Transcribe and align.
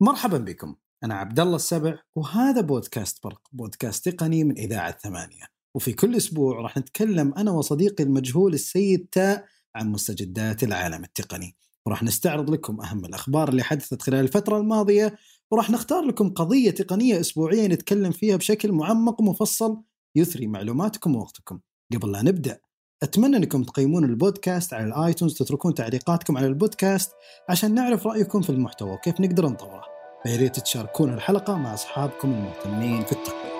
مرحبا 0.00 0.38
بكم. 0.38 0.74
أنا 1.04 1.14
عبد 1.14 1.40
الله 1.40 1.56
السبع 1.56 1.98
وهذا 2.16 2.60
بودكاست 2.60 3.24
برق 3.24 3.40
بودكاست 3.52 4.08
تقني 4.08 4.44
من 4.44 4.58
إذاعة 4.58 4.98
ثمانية. 4.98 5.44
وفي 5.74 5.92
كل 5.92 6.16
أسبوع 6.16 6.60
راح 6.60 6.76
نتكلم 6.76 7.34
أنا 7.34 7.50
وصديقي 7.50 8.04
المجهول 8.04 8.54
السيد 8.54 9.08
تاء 9.12 9.46
عن 9.74 9.88
مستجدات 9.92 10.62
العالم 10.62 11.04
التقني. 11.04 11.56
وراح 11.86 12.02
نستعرض 12.02 12.50
لكم 12.50 12.80
أهم 12.80 13.04
الأخبار 13.04 13.48
اللي 13.48 13.62
حدثت 13.62 14.02
خلال 14.02 14.20
الفترة 14.20 14.58
الماضية 14.58 15.16
وراح 15.50 15.70
نختار 15.70 16.04
لكم 16.04 16.30
قضية 16.30 16.70
تقنية 16.70 17.20
أسبوعية 17.20 17.66
نتكلم 17.66 18.10
فيها 18.10 18.36
بشكل 18.36 18.72
معمق 18.72 19.20
ومفصل 19.20 19.82
يثري 20.16 20.46
معلوماتكم 20.46 21.16
ووقتكم. 21.16 21.60
قبل 21.94 22.12
لا 22.12 22.22
نبدأ 22.22 22.60
أتمنى 23.02 23.36
أنكم 23.36 23.62
تقيمون 23.62 24.04
البودكاست 24.04 24.74
على 24.74 24.84
الآيتونز 24.84 25.34
تتركون 25.34 25.74
تعليقاتكم 25.74 26.36
على 26.38 26.46
البودكاست 26.46 27.12
عشان 27.48 27.74
نعرف 27.74 28.06
رأيكم 28.06 28.42
في 28.42 28.50
المحتوى 28.50 28.90
وكيف 28.90 29.20
نقدر 29.20 29.46
نطوره. 29.46 29.84
فياريت 30.22 30.60
تشاركون 30.60 31.14
الحلقة 31.14 31.56
مع 31.56 31.74
أصحابكم 31.74 32.30
المهتمين 32.32 33.04
في 33.04 33.12
التقنية 33.12 33.58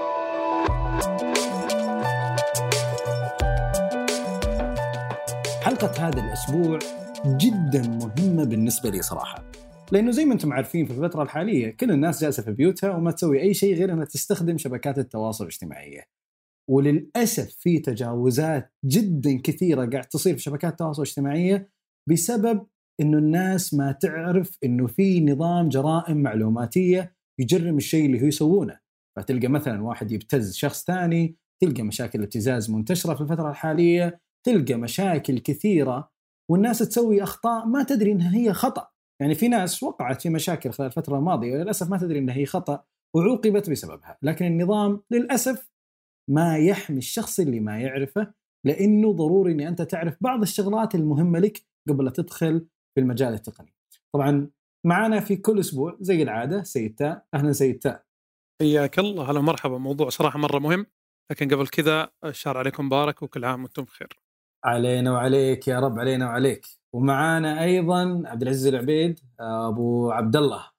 حلقة 5.62 6.09
هذا 6.09 6.20
الأسبوع 6.20 6.79
جدا 7.27 7.83
مهمة 7.89 8.45
بالنسبة 8.45 8.91
لي 8.91 9.03
صراحة 9.03 9.45
لأنه 9.93 10.11
زي 10.11 10.25
ما 10.25 10.33
أنتم 10.33 10.53
عارفين 10.53 10.87
في 10.87 10.93
الفترة 10.93 11.23
الحالية 11.23 11.70
كل 11.70 11.91
الناس 11.91 12.20
جالسة 12.20 12.43
في 12.43 12.53
بيوتها 12.53 12.91
وما 12.91 13.11
تسوي 13.11 13.41
أي 13.43 13.55
شيء 13.55 13.75
غير 13.75 13.93
أنها 13.93 14.05
تستخدم 14.05 14.59
شبكات 14.59 14.98
التواصل 14.98 15.45
الاجتماعية 15.45 16.18
وللأسف 16.71 17.57
في 17.59 17.79
تجاوزات 17.79 18.73
جدا 18.85 19.41
كثيرة 19.45 19.87
قاعد 19.87 20.05
تصير 20.05 20.35
في 20.35 20.43
شبكات 20.43 20.73
التواصل 20.73 21.03
الاجتماعية 21.03 21.71
بسبب 22.11 22.67
إنه 23.01 23.19
الناس 23.19 23.75
ما 23.75 23.93
تعرف 23.93 24.59
إنه 24.65 24.87
في 24.87 25.21
نظام 25.21 25.69
جرائم 25.69 26.23
معلوماتية 26.23 27.17
يجرم 27.41 27.77
الشيء 27.77 28.07
اللي 28.07 28.23
هو 28.23 28.27
يسوونه. 28.27 28.81
فتلقى 29.17 29.49
مثلا 29.49 29.83
واحد 29.83 30.12
يبتز 30.12 30.55
شخص 30.55 30.84
ثاني 30.84 31.37
تلقى 31.62 31.83
مشاكل 31.83 32.23
ابتزاز 32.23 32.70
منتشرة 32.70 33.14
في 33.14 33.20
الفترة 33.20 33.51
الحالية 33.51 34.20
تلقى 34.47 34.75
مشاكل 34.75 35.39
كثيرة 35.39 36.11
والناس 36.51 36.79
تسوي 36.79 37.23
أخطاء 37.23 37.67
ما 37.67 37.83
تدري 37.83 38.12
إنها 38.12 38.37
هي 38.37 38.53
خطأ. 38.53 38.89
يعني 39.23 39.35
في 39.35 39.48
ناس 39.48 39.83
وقعت 39.83 40.23
في 40.23 40.29
مشاكل 40.29 40.70
خلال 40.70 40.87
الفترة 40.87 41.19
الماضية 41.19 41.55
وللأسف 41.55 41.91
ما 41.91 41.98
تدري 41.98 42.19
إنها 42.19 42.37
هي 42.37 42.47
خطأ 42.47 42.85
وعوقبت 43.17 43.70
بسببها. 43.70 44.19
لكن 44.23 44.47
النظام 44.47 45.03
للأسف 45.11 45.67
ما 46.29 46.59
يحمي 46.59 46.98
الشخص 46.98 47.41
اللي 47.41 47.61
ما 47.61 47.81
يعرفه 47.81 48.33
لأنه 48.65 49.12
ضروري 49.12 49.53
إن 49.53 49.61
أنت 49.61 49.83
تعرف 49.83 50.17
بعض 50.21 50.43
الشغلات 50.43 50.95
المهمة 50.95 51.39
لك 51.39 51.62
قبل 51.89 52.05
لا 52.05 52.11
تدخل 52.11 52.67
في 52.95 53.01
المجال 53.01 53.33
التقني. 53.33 53.75
طبعا 54.15 54.51
معنا 54.87 55.20
في 55.20 55.37
كل 55.37 55.61
أسبوع 55.61 55.97
زي 56.01 56.23
العادة 56.23 56.62
سيد 56.62 56.95
تاء. 56.95 57.27
أهلا 57.35 57.53
سيد 57.53 57.79
تاء. 57.79 58.05
حياك 58.62 58.98
الله. 58.98 59.31
هلا 59.31 59.41
مرحبا 59.41 59.79
موضوع 59.79 60.09
صراحة 60.09 60.39
مرة 60.39 60.59
مهم 60.59 60.87
لكن 61.31 61.48
قبل 61.48 61.67
كذا 61.67 62.11
الشهر 62.25 62.59
عليكم 62.59 62.87
مبارك 62.87 63.23
وكل 63.23 63.45
عام 63.45 63.63
وأنتم 63.63 63.83
بخير. 63.83 64.09
علينا 64.65 65.13
وعليك 65.13 65.69
يا 65.69 65.81
رب 65.81 65.98
علينا 65.98 66.27
وعليك. 66.27 66.67
ومعانا 66.92 67.65
أيضا 67.65 68.23
عبد 68.27 68.42
العزيز 68.42 68.67
العبيد 68.67 69.20
أبو 69.41 70.11
عبد 70.11 70.37
الله. 70.37 70.70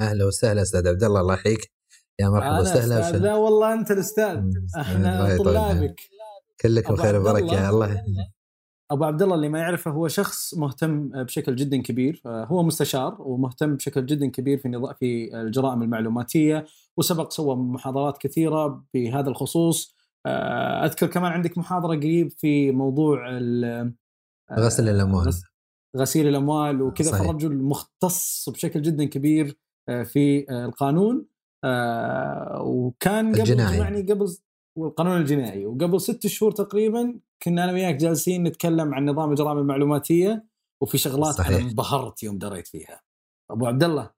أهلا 0.00 0.24
وسهلا 0.24 0.62
أستاذ 0.62 0.88
عبد 0.88 1.04
الله. 1.04 1.20
الله 1.20 1.34
يحييك. 1.34 1.79
يا 2.20 2.28
مرحبا. 2.28 2.58
وسهلا 2.58 3.18
لا 3.18 3.34
والله 3.34 3.72
أنت 3.72 3.90
الأستاذ. 3.90 4.44
أحنا 4.80 5.36
طلابك. 5.38 6.00
كلكم 6.60 6.96
خير 6.96 7.20
وبركة. 7.20 7.70
الله 7.70 8.02
أبو 8.90 9.04
عبد 9.04 9.22
الله 9.22 9.34
اللي 9.34 9.48
ما 9.48 9.58
يعرفه 9.58 9.90
هو 9.90 10.08
شخص 10.08 10.54
مهتم 10.54 11.08
بشكل 11.08 11.56
جدا 11.56 11.82
كبير. 11.82 12.22
هو 12.26 12.62
مستشار 12.62 13.16
ومهتم 13.18 13.76
بشكل 13.76 14.06
جدا 14.06 14.26
كبير 14.26 14.58
في 14.58 14.68
نظام 14.68 14.94
في 14.94 15.40
الجرائم 15.40 15.82
المعلوماتية. 15.82 16.66
وسبق 16.96 17.30
سوى 17.30 17.56
محاضرات 17.56 18.18
كثيرة 18.18 18.84
بهذا 18.94 19.28
الخصوص. 19.28 19.96
أذكر 20.84 21.06
كمان 21.06 21.32
عندك 21.32 21.58
محاضرة 21.58 21.96
قريب 21.96 22.32
في 22.32 22.72
موضوع 22.72 23.38
غسل 24.58 24.88
الأموال. 24.88 25.32
غسيل 25.96 26.28
الأموال 26.28 26.82
وكذا. 26.82 27.18
فالرجل 27.18 27.56
مختص 27.56 28.48
بشكل 28.48 28.82
جدا 28.82 29.04
كبير 29.04 29.58
في 29.86 30.46
القانون. 30.50 31.26
وكان 32.60 33.34
قبل 33.34 33.60
يعني 33.60 34.02
قبل 34.02 34.36
والقانون 34.76 35.20
الجنائي. 35.20 35.66
وقبل 35.66 36.00
ست 36.00 36.26
شهور 36.26 36.52
تقريبا 36.52 37.20
كنا 37.42 37.64
أنا 37.64 37.72
وياك 37.72 37.94
جالسين 37.94 38.42
نتكلم 38.42 38.94
عن 38.94 39.04
نظام 39.04 39.30
الجرائم 39.30 39.58
المعلوماتية 39.58 40.46
وفي 40.80 40.98
شغلات 40.98 41.34
صحيح. 41.34 41.56
أنا 41.56 41.70
انبهرت 41.70 42.22
يوم 42.22 42.38
دريت 42.38 42.66
فيها. 42.66 43.00
أبو 43.50 43.66
عبد 43.66 43.84
الله 43.84 44.10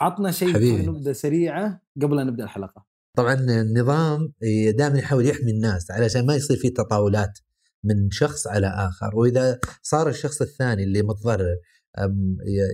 عطنا 0.00 0.30
شيء 0.30 0.88
نبدأ 0.88 1.12
سريعة 1.12 1.82
قبل 2.02 2.18
أن 2.18 2.26
نبدأ 2.26 2.44
الحلقة. 2.44 2.86
طبعا 3.16 3.34
النظام 3.34 4.32
دائما 4.76 4.98
يحاول 4.98 5.26
يحمي 5.26 5.50
الناس 5.50 5.90
علشان 5.90 6.26
ما 6.26 6.34
يصير 6.34 6.56
في 6.56 6.70
تطاولات 6.70 7.38
من 7.84 8.10
شخص 8.10 8.46
على 8.46 8.66
آخر. 8.66 9.16
وإذا 9.16 9.58
صار 9.82 10.08
الشخص 10.08 10.42
الثاني 10.42 10.82
اللي 10.82 11.02
متضرر 11.02 11.56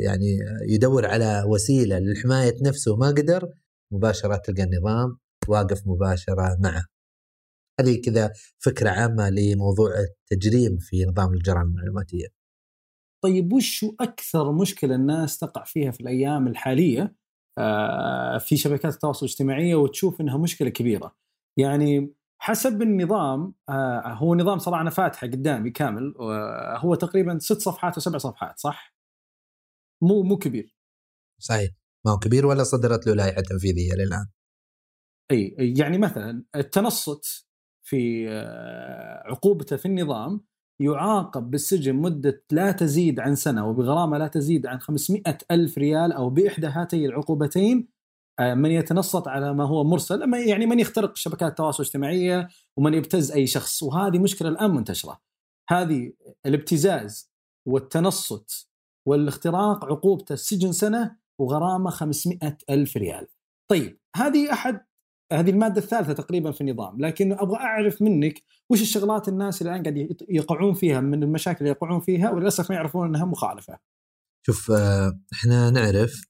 يعني 0.04 0.38
يدور 0.68 1.06
على 1.06 1.44
وسيلة 1.46 1.98
لحماية 1.98 2.54
نفسه 2.62 2.96
ما 2.96 3.06
قدر 3.06 3.48
مباشرة 3.92 4.36
تلقى 4.36 4.62
النظام 4.62 5.18
واقف 5.48 5.82
مباشرة 5.86 6.56
معه 6.60 6.84
هذه 7.80 8.00
كذا 8.04 8.32
فكرة 8.58 8.90
عامة 8.90 9.30
لموضوع 9.30 9.90
التجريم 10.30 10.78
في 10.80 11.04
نظام 11.04 11.34
الجرائم 11.34 11.68
المعلوماتية. 11.68 12.26
طيب 13.24 13.52
وش 13.52 13.84
أكثر 14.00 14.52
مشكلة 14.52 14.94
الناس 14.94 15.38
تقع 15.38 15.64
فيها 15.64 15.90
في 15.90 16.00
الأيام 16.00 16.48
الحالية 16.48 17.14
في 18.38 18.56
شبكات 18.56 18.94
التواصل 18.94 19.26
الاجتماعي 19.26 19.74
وتشوف 19.74 20.20
إنها 20.20 20.38
مشكلة 20.38 20.68
كبيرة؟ 20.68 21.16
يعني 21.58 22.14
حسب 22.38 22.82
النظام 22.82 23.54
هو 24.06 24.34
نظام 24.34 24.58
صراحة 24.58 24.80
أنا 24.80 24.90
فاتحة 24.90 25.26
قدامي 25.26 25.70
كامل 25.70 26.14
هو 26.76 26.94
تقريبا 26.94 27.38
ست 27.38 27.60
صفحات 27.60 27.96
وسبع 27.96 28.18
صفحات 28.18 28.58
صح؟ 28.58 28.94
مو 30.02 30.22
مو 30.22 30.38
كبير. 30.38 30.76
صحيح 31.38 31.70
ما 32.06 32.12
هو 32.12 32.18
كبير 32.18 32.46
ولا 32.46 32.64
صدرت 32.64 33.06
له 33.06 33.14
لائحة 33.14 33.40
تنفيذية 33.40 33.94
للآن. 33.94 34.26
إي 35.30 35.54
يعني 35.58 35.98
مثلا 35.98 36.44
التنصت 36.56 37.46
في 37.86 38.28
عقوبته 39.24 39.76
في 39.76 39.86
النظام 39.86 40.44
يعاقب 40.80 41.50
بالسجن 41.50 41.94
مدة 41.94 42.44
لا 42.50 42.72
تزيد 42.72 43.20
عن 43.20 43.34
سنة 43.34 43.68
وبغرامة 43.68 44.18
لا 44.18 44.28
تزيد 44.28 44.66
عن 44.66 44.78
500 44.78 45.22
ألف 45.50 45.78
ريال 45.78 46.12
أو 46.12 46.30
بإحدى 46.30 46.66
هاتي 46.66 47.06
العقوبتين 47.06 47.88
من 48.40 48.70
يتنصت 48.70 49.28
على 49.28 49.54
ما 49.54 49.64
هو 49.64 49.84
مرسل 49.84 50.34
يعني 50.34 50.66
من 50.66 50.80
يخترق 50.80 51.16
شبكات 51.16 51.50
التواصل 51.50 51.82
الاجتماعية 51.82 52.48
ومن 52.76 52.94
يبتز 52.94 53.32
أي 53.32 53.46
شخص 53.46 53.82
وهذه 53.82 54.18
مشكلة 54.18 54.48
الآن 54.48 54.70
منتشرة 54.70 55.20
هذه 55.68 56.12
الابتزاز 56.46 57.32
والتنصت 57.68 58.68
والاختراق 59.06 59.84
عقوبته 59.84 60.32
السجن 60.32 60.72
سنة 60.72 61.16
وغرامة 61.38 61.90
500 61.90 62.38
ألف 62.70 62.96
ريال. 62.96 63.26
طيب 63.70 63.98
هذه 64.16 64.52
أحد 64.52 64.80
هذه 65.32 65.50
المادة 65.50 65.80
الثالثة 65.80 66.12
تقريبا 66.12 66.52
في 66.52 66.60
النظام 66.60 67.00
لكن 67.00 67.32
أبغى 67.32 67.56
أعرف 67.56 68.02
منك 68.02 68.42
وش 68.70 68.82
الشغلات 68.82 69.28
الناس 69.28 69.62
الآن 69.62 69.82
قاعد 69.82 70.16
يقعون 70.28 70.74
فيها 70.74 71.00
من 71.00 71.22
المشاكل 71.22 71.58
اللي 71.58 71.70
يقعون 71.70 72.00
فيها 72.00 72.30
وللأسف 72.30 72.70
ما 72.70 72.76
يعرفون 72.76 73.08
إنها 73.08 73.24
مخالفة. 73.24 73.78
شوف 74.46 74.70
إحنا 75.32 75.70
نعرف 75.70 76.20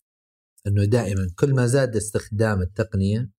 إنه 0.66 0.84
دائما 0.84 1.26
كل 1.38 1.54
ما 1.54 1.66
زاد 1.66 1.96
استخدام 1.96 2.60
التقنية 2.60 3.30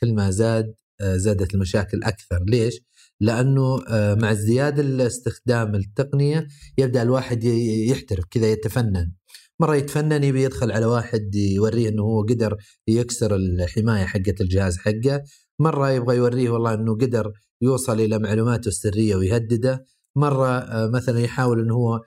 كل 0.00 0.14
ما 0.14 0.30
زاد 0.30 0.74
زادت 1.02 1.54
المشاكل 1.54 2.02
أكثر. 2.02 2.44
ليش؟ 2.48 2.80
لأنه 3.20 3.76
مع 3.90 4.32
ازدياد 4.32 4.78
الاستخدام 4.78 5.74
التقنية 5.74 6.46
يبدأ 6.78 7.02
الواحد 7.02 7.44
يحترف 7.44 8.24
كذا 8.30 8.46
يتفنن. 8.46 9.12
مرة 9.60 9.76
يتفنن 9.76 10.24
يبي 10.24 10.42
يدخل 10.42 10.72
على 10.72 10.86
واحد 10.86 11.34
يوريه 11.34 11.88
إنه 11.88 12.02
هو 12.02 12.22
قدر 12.22 12.56
يكسر 12.88 13.34
الحماية 13.36 14.04
حقت 14.04 14.40
الجهاز 14.40 14.76
حقه. 14.78 15.22
مرة 15.58 15.90
يبغى 15.90 16.16
يوريه 16.16 16.50
والله 16.50 16.74
إنه 16.74 16.94
قدر 16.94 17.32
يوصل 17.62 18.00
إلى 18.00 18.18
معلوماته 18.18 18.68
السرية 18.68 19.16
ويهدده. 19.16 19.84
مرة 20.16 20.66
مثلا 20.94 21.20
يحاول 21.20 21.60
إنه 21.60 21.74
هو 21.74 22.00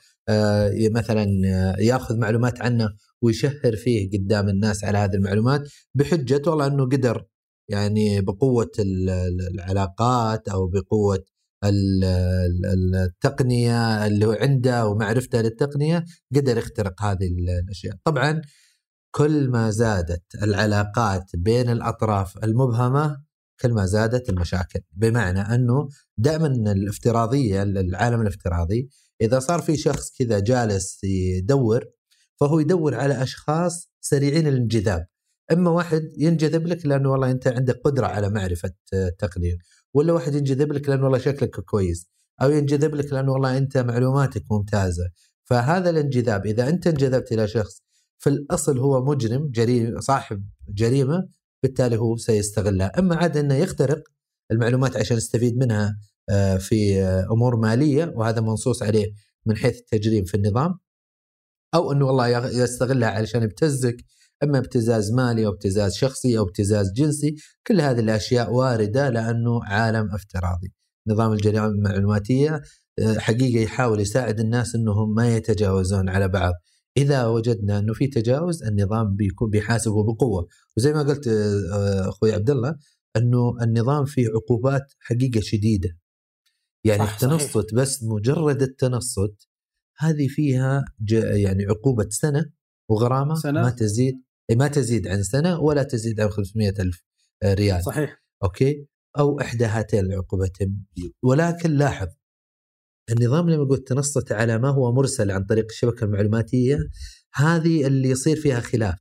مثلا 0.91 1.25
ياخذ 1.79 2.17
معلومات 2.17 2.61
عنه 2.61 2.89
ويشهر 3.21 3.75
فيه 3.75 4.09
قدام 4.17 4.49
الناس 4.49 4.83
على 4.83 4.97
هذه 4.97 5.13
المعلومات 5.13 5.61
بحجة 5.95 6.41
والله 6.47 6.67
إنه 6.67 6.83
قدر 6.85 7.25
يعني 7.69 8.21
بقوة 8.21 8.71
العلاقات 8.79 10.47
أو 10.47 10.67
بقوة 10.67 11.25
التقنية 13.05 14.07
اللي 14.07 14.37
عنده 14.41 14.87
ومعرفته 14.87 15.41
للتقنية 15.41 16.05
قدر 16.35 16.57
يخترق 16.57 17.03
هذه 17.03 17.27
الأشياء. 17.63 17.95
طبعا 18.03 18.41
كل 19.15 19.49
ما 19.49 19.69
زادت 19.69 20.23
العلاقات 20.43 21.35
بين 21.35 21.69
الأطراف 21.69 22.43
المبهمة 22.43 23.23
كل 23.61 23.73
ما 23.73 23.85
زادت 23.85 24.29
المشاكل. 24.29 24.79
بمعنى 24.91 25.39
أنه 25.39 25.89
دائما 26.17 26.47
الافتراضية 26.47 27.63
العالم 27.63 28.21
الافتراضي 28.21 28.89
إذا 29.21 29.39
صار 29.39 29.61
في 29.61 29.77
شخص 29.77 30.11
كذا 30.19 30.39
جالس 30.39 31.03
يدور 31.03 31.85
فهو 32.39 32.59
يدور 32.59 32.95
على 32.95 33.23
أشخاص 33.23 33.91
سريعين 34.01 34.47
الانجذاب. 34.47 35.05
إما 35.51 35.69
واحد 35.69 36.01
ينجذب 36.17 36.67
لك 36.67 36.85
لأنه 36.85 37.11
والله 37.11 37.31
أنت 37.31 37.47
عندك 37.47 37.81
قدرة 37.83 38.07
على 38.07 38.29
معرفة 38.29 38.71
التقنيه 38.93 39.57
ولا 39.95 40.13
واحد 40.13 40.35
ينجذب 40.35 40.73
لك 40.73 40.89
لأنه 40.89 41.03
والله 41.03 41.17
شكلك 41.17 41.59
كويس 41.59 42.07
أو 42.41 42.51
ينجذب 42.51 42.95
لك 42.95 43.13
لأنه 43.13 43.31
والله 43.31 43.57
أنت 43.57 43.77
معلوماتك 43.77 44.43
ممتازة. 44.51 45.09
فهذا 45.43 45.89
الانجذاب 45.89 46.45
إذا 46.45 46.69
أنت 46.69 46.87
انجذبت 46.87 47.31
إلى 47.31 47.47
شخص 47.47 47.81
في 48.17 48.29
الأصل 48.29 48.79
هو 48.79 49.05
مجرم 49.05 49.49
جريمه 49.51 49.99
صاحب 49.99 50.45
جريمة 50.69 51.27
بالتالي 51.63 51.97
هو 51.97 52.17
سيستغلها. 52.17 52.99
أما 52.99 53.15
عاد 53.15 53.37
أنه 53.37 53.55
يخترق 53.55 54.03
المعلومات 54.51 54.97
عشان 54.97 55.17
يستفيد 55.17 55.57
منها 55.57 55.97
آه، 56.29 56.57
في 56.57 57.01
آه، 57.01 57.27
أمور 57.31 57.55
مالية 57.55 58.13
وهذا 58.15 58.41
منصوص 58.41 58.83
عليه 58.83 59.13
من 59.45 59.57
حيث 59.57 59.79
التجريم 59.79 60.23
في 60.25 60.35
النظام 60.35 60.79
أو 61.75 61.91
أنه 61.91 62.05
والله 62.05 62.47
يستغلها 62.47 63.09
علشان 63.09 63.43
يبتزك 63.43 63.97
أما 64.43 64.57
ابتزاز 64.57 65.11
مالي 65.11 65.45
أو 65.45 65.51
ابتزاز 65.51 65.93
شخصي 65.93 66.37
أو 66.37 66.43
ابتزاز 66.43 66.91
جنسي 66.93 67.35
كل 67.67 67.81
هذه 67.81 67.99
الأشياء 67.99 68.53
واردة 68.53 69.09
لأنه 69.09 69.63
عالم 69.63 70.09
افتراضي. 70.11 70.73
نظام 71.07 71.33
الجريمة 71.33 71.65
المعلوماتية 71.65 72.61
آه، 72.99 73.13
حقيقة 73.13 73.61
يحاول 73.61 73.99
يساعد 73.99 74.39
الناس 74.39 74.75
إنهم 74.75 75.13
ما 75.15 75.35
يتجاوزون 75.35 76.09
على 76.09 76.27
بعض. 76.27 76.53
إذا 76.97 77.25
وجدنا 77.25 77.79
إنه 77.79 77.93
في 77.93 78.07
تجاوز 78.07 78.63
النظام 78.63 79.15
بيكون 79.15 79.49
بيحاسبه 79.49 80.03
بقوة. 80.03 80.47
وزي 80.77 80.93
ما 80.93 81.03
قلت 81.03 81.27
أخوي 82.07 82.33
عبد 82.33 82.49
الله 82.49 82.75
إنه 83.17 83.57
النظام 83.61 84.05
فيه 84.05 84.27
عقوبات 84.27 84.93
حقيقة 84.99 85.39
شديدة. 85.41 85.89
يعني 86.85 87.05
صح 87.05 87.13
التنصت 87.13 87.49
صحيح. 87.49 87.81
بس 87.81 88.03
مجرد 88.03 88.61
التنصت 88.61 89.47
هذه 89.97 90.27
فيها 90.27 90.85
يعني 91.35 91.65
عقوبة 91.65 92.07
سنة 92.09 92.45
وغرامة 92.89 93.35
سنة. 93.35 93.61
ما 93.61 93.69
تزيد 93.69 94.15
ما 94.51 94.67
تزيد 94.67 95.07
عن 95.07 95.23
سنة 95.23 95.59
ولا 95.59 95.83
تزيد 95.83 96.21
عن 96.21 96.29
500 96.29 96.73
ألف 96.79 97.03
ريال 97.45 97.83
صحيح 97.83 98.23
أوكي 98.43 98.87
أو 99.17 99.39
إحدى 99.41 99.65
هاتين 99.65 100.05
العقوبتين 100.05 100.85
ولكن 101.23 101.71
لاحظ 101.71 102.07
النظام 103.11 103.49
لما 103.49 103.63
يقول 103.63 103.77
تنصت 103.77 104.31
على 104.31 104.57
ما 104.57 104.69
هو 104.69 104.91
مرسل 104.91 105.31
عن 105.31 105.43
طريق 105.43 105.65
الشبكة 105.69 106.03
المعلوماتية 106.03 106.77
هذه 107.33 107.87
اللي 107.87 108.09
يصير 108.09 108.35
فيها 108.35 108.59
خلاف 108.59 108.95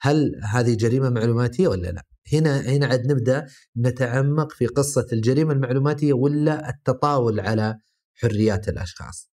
هل 0.00 0.40
هذه 0.44 0.74
جريمة 0.74 1.10
معلوماتية 1.10 1.68
ولا 1.68 1.88
لا؟ 1.88 2.02
هنا 2.32 2.60
هنا 2.60 2.86
عاد 2.86 3.12
نبدأ 3.12 3.46
نتعمق 3.76 4.52
في 4.52 4.66
قصة 4.66 5.06
الجريمة 5.12 5.52
المعلوماتية 5.52 6.12
ولا 6.12 6.68
التطاول 6.68 7.40
على 7.40 7.78
حريات 8.14 8.68
الأشخاص. 8.68 9.30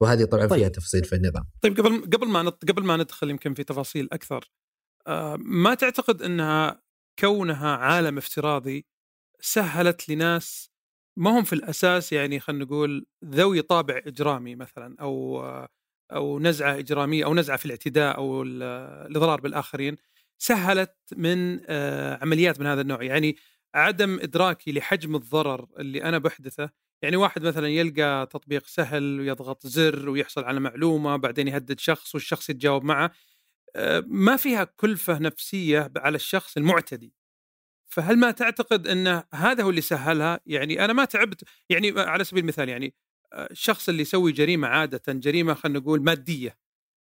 وهذه 0.00 0.24
طبعا 0.24 0.46
طيب. 0.46 0.58
فيها 0.58 0.68
تفصيل 0.68 1.04
في 1.04 1.14
النظام. 1.16 1.44
طيب 1.62 1.80
قبل 1.80 2.00
قبل 2.00 2.28
ما 2.28 2.50
قبل 2.50 2.84
ما 2.84 2.96
ندخل 2.96 3.30
يمكن 3.30 3.54
في 3.54 3.64
تفاصيل 3.64 4.08
أكثر 4.12 4.50
آه 5.06 5.36
ما 5.36 5.74
تعتقد 5.74 6.22
إنها 6.22 6.82
كونها 7.18 7.76
عالم 7.76 8.18
افتراضي 8.18 8.86
سهلت 9.40 10.08
لناس 10.08 10.70
ما 11.18 11.38
هم 11.38 11.42
في 11.42 11.52
الأساس 11.52 12.12
يعني 12.12 12.40
خلينا 12.40 12.64
نقول 12.64 13.06
ذوي 13.24 13.62
طابع 13.62 14.00
إجرامي 14.06 14.54
مثلا 14.54 14.96
أو 15.00 15.42
أو 16.12 16.38
نزعة 16.38 16.78
إجرامية 16.78 17.24
أو 17.24 17.34
نزعة 17.34 17.56
في 17.56 17.66
الاعتداء 17.66 18.16
أو 18.16 18.42
الإضرار 18.42 19.40
بالآخرين 19.40 19.96
سهلت 20.38 20.96
من 21.16 21.60
آه، 21.66 22.18
عمليات 22.22 22.60
من 22.60 22.66
هذا 22.66 22.80
النوع 22.80 23.02
يعني 23.02 23.36
عدم 23.74 24.20
إدراكي 24.20 24.72
لحجم 24.72 25.16
الضرر 25.16 25.68
اللي 25.78 26.02
أنا 26.02 26.18
بحدثه 26.18 26.70
يعني 27.02 27.16
واحد 27.16 27.46
مثلا 27.46 27.68
يلقى 27.68 28.26
تطبيق 28.26 28.66
سهل 28.66 29.20
ويضغط 29.20 29.66
زر 29.66 30.08
ويحصل 30.08 30.44
على 30.44 30.60
معلومة 30.60 31.16
بعدين 31.16 31.48
يهدد 31.48 31.80
شخص 31.80 32.14
والشخص 32.14 32.50
يتجاوب 32.50 32.84
معه 32.84 33.10
آه، 33.76 34.04
ما 34.06 34.36
فيها 34.36 34.64
كلفة 34.64 35.18
نفسية 35.18 35.92
على 35.96 36.16
الشخص 36.16 36.56
المعتدي. 36.56 37.14
فهل 37.88 38.18
ما 38.18 38.30
تعتقد 38.30 38.86
ان 38.88 39.22
هذا 39.34 39.64
هو 39.64 39.70
اللي 39.70 39.80
سهلها؟ 39.80 40.40
يعني 40.46 40.84
أنا 40.84 40.92
ما 40.92 41.04
تعبت 41.04 41.44
يعني 41.70 42.00
على 42.00 42.24
سبيل 42.24 42.42
المثال 42.42 42.68
يعني 42.68 42.94
آه، 43.32 43.48
الشخص 43.50 43.88
اللي 43.88 44.02
يسوي 44.02 44.32
جريمة 44.32 44.68
عاده 44.68 45.02
جريمة 45.08 45.54
خلينا 45.54 45.78
نقول 45.78 46.02
مادية 46.02 46.58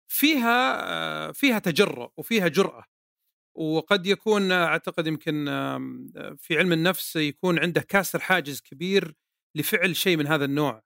فيها 0.08 1.32
فيها 1.32 1.58
تجرؤ 1.58 2.10
وفيها 2.16 2.48
جرأة. 2.48 2.84
وقد 3.54 4.06
يكون 4.06 4.52
أعتقد 4.52 5.06
يمكن 5.06 5.44
في 6.38 6.58
علم 6.58 6.72
النفس 6.72 7.16
يكون 7.16 7.58
عنده 7.58 7.80
كاسر 7.80 8.20
حاجز 8.20 8.60
كبير 8.60 9.14
لفعل 9.56 9.96
شيء 9.96 10.16
من 10.16 10.26
هذا 10.26 10.44
النوع. 10.44 10.82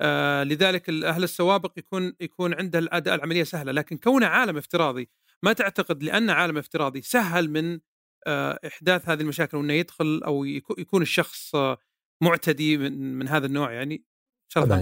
آه، 0.00 0.44
لذلك 0.44 0.88
أهل 0.88 1.24
السوابق 1.24 1.72
يكون 1.76 2.12
يكون 2.20 2.54
عنده 2.54 2.78
الأداء 2.78 3.14
العملية 3.14 3.44
سهلة. 3.44 3.72
لكن 3.72 3.96
كونه 3.96 4.26
عالم 4.26 4.56
افتراضي 4.56 5.10
ما 5.42 5.52
تعتقد 5.52 6.02
لأن 6.02 6.30
عالم 6.30 6.58
افتراضي 6.58 7.02
سهل 7.02 7.50
من 7.50 7.80
آه، 8.26 8.60
إحداث 8.66 9.08
هذه 9.08 9.20
المشاكل 9.20 9.56
وإنه 9.56 9.72
يدخل 9.72 10.22
أو 10.24 10.44
يكون 10.78 11.02
الشخص 11.02 11.52
معتدي 12.22 12.78
من, 12.78 13.18
من 13.18 13.28
هذا 13.28 13.46
النوع. 13.46 13.72
يعني 13.72 14.04
طبعا 14.54 14.80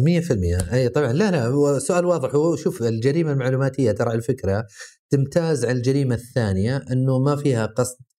100% 0.00 0.56
آه، 0.56 0.74
أي 0.74 0.88
طبعا. 0.88 1.12
لا 1.12 1.30
لا 1.30 1.46
هو 1.46 1.78
سؤال 1.78 2.04
واضح. 2.04 2.34
هو 2.34 2.56
شوف 2.56 2.82
الجريمة 2.82 3.32
المعلوماتية 3.32 3.92
ترى 3.92 4.14
الفكرة 4.14 4.66
تمتاز 5.10 5.64
عن 5.64 5.76
الجريمة 5.76 6.14
الثانية 6.14 6.84
إنه 6.92 7.18
ما 7.18 7.36
فيها 7.36 7.66
قصد. 7.66 7.96
آه، 8.00 8.13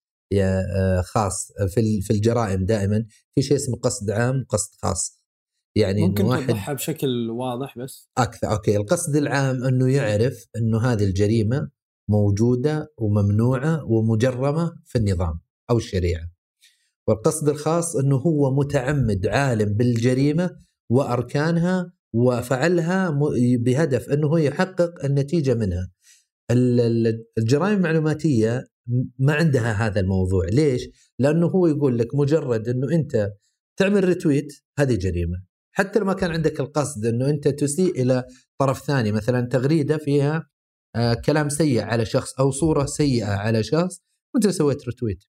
خاص 1.04 1.51
في 1.69 2.01
في 2.01 2.12
الجرائم 2.13 2.66
دائما. 2.66 3.06
في 3.36 3.42
شيء 3.42 3.57
اسمه 3.57 3.75
قصد 3.75 4.12
عام 4.12 4.42
وقصد 4.42 4.72
خاص. 4.81 5.22
يعني 5.75 6.01
ممكن 6.07 6.25
واحد 6.25 6.48
توضحها 6.48 6.74
بشكل 6.74 7.30
واضح 7.30 7.77
بس؟ 7.77 8.10
أكثر 8.18 8.51
أوكي. 8.51 8.77
القصد 8.77 9.16
العام 9.16 9.63
إنه 9.63 9.92
يعرف 9.92 10.45
إنه 10.57 10.80
هذه 10.81 11.04
الجريمة 11.04 11.69
موجودة 12.10 12.94
وممنوعة 12.98 13.86
ومجرمة 13.86 14.72
في 14.86 14.98
النظام 14.98 15.39
أو 15.69 15.77
الشريعة. 15.77 16.31
والقصد 17.07 17.50
الخاص 17.50 17.95
إنه 17.95 18.16
هو 18.16 18.56
متعمد 18.56 19.28
عالم 19.28 19.74
بالجريمة 19.74 20.57
وأركانها 20.89 21.94
وفعلها 22.13 23.19
بهدف 23.57 24.10
إنه 24.10 24.39
يحقق 24.39 25.06
النتيجة 25.06 25.54
منها. 25.54 25.92
الجرائم 27.38 27.78
المعلوماتية 27.78 28.68
ما 29.20 29.34
عندها 29.34 29.72
هذا 29.74 30.00
الموضوع، 30.00 30.46
ليش؟ 30.46 30.90
لأنه 31.20 31.48
هو 31.48 31.68
يقول 31.68 31.98
لك 31.98 32.16
مجرد 32.16 32.70
إنه 32.70 32.92
أنت 32.92 33.32
تعمل 33.80 34.04
ريتويت 34.04 34.54
هذه 34.80 34.96
جريمة، 34.96 35.44
حتى 35.72 36.00
لو 36.00 36.06
ما 36.06 36.14
كان 36.14 36.32
عندك 36.32 36.60
القصد 36.60 37.06
إنه 37.06 37.30
أنت 37.30 37.48
تسيء 37.48 38.02
إلى 38.02 38.24
طرف 38.60 38.82
ثاني 38.82 39.12
مثلا 39.12 39.48
تغريدة 39.48 39.98
فيها 39.98 40.50
آه 40.96 41.14
كلام 41.14 41.50
سيء 41.50 41.82
على 41.82 42.06
شخص 42.06 42.40
أو 42.40 42.52
صورة 42.52 42.86
سيئة 42.86 43.26
على 43.26 43.64
شخص 43.64 44.02
وأنت 44.36 44.48
سويت 44.48 44.86
ريتويت. 44.86 45.24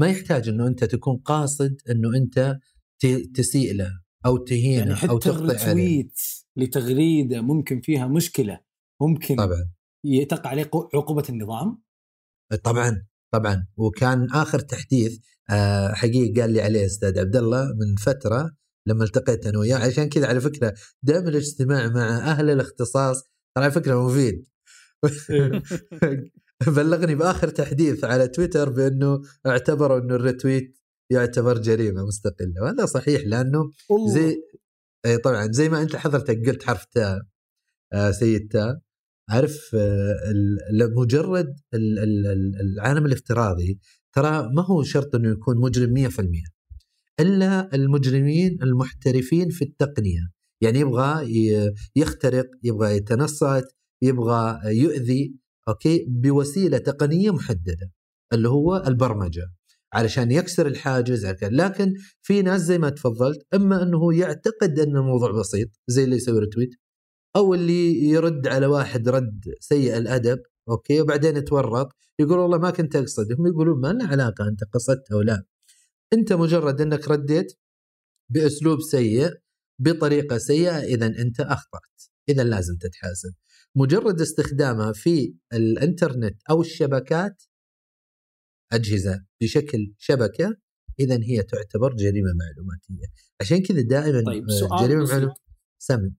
ما 0.00 0.08
يحتاج 0.08 0.48
إنه 0.48 0.66
أنت 0.66 0.84
تكون 0.84 1.16
قاصد 1.16 1.76
إنه 1.90 2.16
أنت 2.16 2.58
تسيء 3.34 3.74
له 3.74 3.90
أو 4.26 4.36
تهينه 4.36 4.78
يعني 4.78 4.94
حتى 4.94 5.10
أو 5.10 5.18
تخطئ 5.18 5.68
عليه. 5.68 6.08
لتغريدة 6.56 7.40
ممكن 7.40 7.80
فيها 7.80 8.06
مشكلة 8.06 8.60
ممكن 9.02 9.36
طبعا. 9.36 9.70
تقع 10.28 10.50
عليه 10.50 10.70
عقوبة 10.94 11.24
النظام. 11.28 11.83
طبعا 12.64 13.06
طبعا. 13.34 13.66
وكان 13.76 14.30
آخر 14.30 14.58
تحديث 14.58 15.18
آه، 15.50 15.92
حقيقي 15.92 16.40
قال 16.40 16.50
لي 16.50 16.62
عليه 16.62 16.86
أستاذ 16.86 17.18
عبد 17.18 17.36
الله 17.36 17.64
من 17.64 17.96
فترة 17.96 18.50
لما 18.86 19.04
التقيت 19.04 19.46
أنا 19.46 19.58
وياه. 19.58 19.76
عشان 19.76 20.08
كذا 20.08 20.26
على 20.26 20.40
فكرة 20.40 20.74
دائما 21.02 21.28
الاجتماع 21.28 21.88
مع 21.88 22.18
أهل 22.18 22.50
الاختصاص 22.50 23.22
ترى 23.54 23.64
على 23.64 23.70
فكرة 23.72 24.06
مفيد. 24.06 24.46
إيه. 25.30 25.62
بلغني 26.76 27.14
بآخر 27.14 27.48
تحديث 27.48 28.04
على 28.04 28.28
تويتر 28.28 28.70
بأنه 28.70 29.22
اعتبروا 29.46 29.98
أنه 29.98 30.14
الريتويت 30.14 30.78
يعتبر 31.10 31.58
جريمة 31.58 32.06
مستقلة. 32.06 32.62
وهذا 32.62 32.86
صحيح 32.86 33.22
لأنه 33.26 33.70
زي 34.08 34.36
اي 35.06 35.18
طبعا 35.18 35.52
زي 35.52 35.68
ما 35.68 35.82
أنت 35.82 35.96
حضرتك 35.96 36.48
قلت 36.48 36.62
حرف 36.64 36.84
تاء 36.84 37.18
آه 37.92 38.10
سيد 38.10 38.48
تاء. 38.52 38.83
عارف 39.28 39.74
آه 39.74 40.14
مجرد 40.96 41.56
العالم 42.60 43.06
الافتراضي 43.06 43.78
ترى 44.14 44.50
ما 44.56 44.62
هو 44.62 44.82
شرط 44.82 45.14
إنه 45.14 45.30
يكون 45.30 45.60
مجرم 45.60 45.94
100% 45.94 46.54
إلا 47.20 47.74
المجرمين 47.74 48.58
المحترفين 48.62 49.50
في 49.50 49.64
التقنية. 49.64 50.20
يعني 50.60 50.78
يبغى 50.78 51.28
يخترق 51.96 52.46
يبغى 52.62 52.96
يتنصت 52.96 53.64
يبغى 54.02 54.60
يؤذي 54.64 55.34
okay؟ 55.68 56.04
بوسيلة 56.08 56.78
تقنية 56.78 57.30
محددة 57.30 57.90
اللي 58.32 58.48
هو 58.48 58.84
البرمجة. 58.86 59.46
علشان 59.92 60.30
يكسر 60.30 60.66
الحاجز 60.66 61.26
لكن 61.42 61.94
في 62.22 62.42
ناس 62.42 62.60
زي 62.60 62.78
ما 62.78 62.90
تفضلت 62.90 63.46
إما 63.54 63.82
إنه 63.82 64.14
يعتقد 64.14 64.78
إن 64.78 64.96
الموضوع 64.96 65.30
بسيط 65.30 65.68
زي 65.88 66.04
اللي 66.04 66.16
يسوي 66.16 66.38
retweet 66.38 66.70
أو 67.36 67.54
اللي 67.54 68.08
يرد 68.08 68.46
على 68.46 68.66
واحد 68.66 69.08
رد 69.08 69.54
سيء 69.60 69.96
الأدب 69.96 70.42
أوكي 70.68 71.00
وبعدين 71.00 71.36
يتورط 71.36 71.88
يقول 72.18 72.38
والله 72.38 72.58
ما 72.58 72.70
كنت 72.70 72.96
أقصد. 72.96 73.32
هم 73.32 73.46
يقولون 73.46 73.80
ما 73.80 73.92
له 73.92 74.06
علاقة 74.06 74.48
أنت 74.48 74.64
قصدت 74.64 75.12
أو 75.12 75.20
لا. 75.20 75.44
أنت 76.12 76.32
مجرد 76.32 76.80
إنك 76.80 77.08
رديت 77.08 77.52
بأسلوب 78.30 78.80
سيء 78.80 79.30
بطريقة 79.78 80.38
سيئة 80.38 80.78
اذا 80.78 81.06
أنت 81.06 81.40
أخطأت. 81.40 82.02
اذا 82.28 82.44
لازم 82.44 82.76
تتحاسب. 82.76 83.34
مجرد 83.76 84.20
استخدامها 84.20 84.92
في 84.92 85.34
الإنترنت 85.52 86.42
أو 86.50 86.60
الشبكات 86.60 87.42
أجهزة 88.72 89.24
بشكل 89.42 89.92
شبكة 89.98 90.56
اذا 91.00 91.18
هي 91.22 91.42
تعتبر 91.42 91.94
جريمة 91.94 92.32
معلوماتية. 92.40 93.06
عشان 93.40 93.62
كذا 93.62 93.80
دائما 93.80 94.22
طيب، 94.24 94.44
آه، 94.50 94.60
سؤال 94.60 94.88
جريمة. 94.88 95.04
معلوماتيه 95.04 95.42
سامي. 95.78 96.14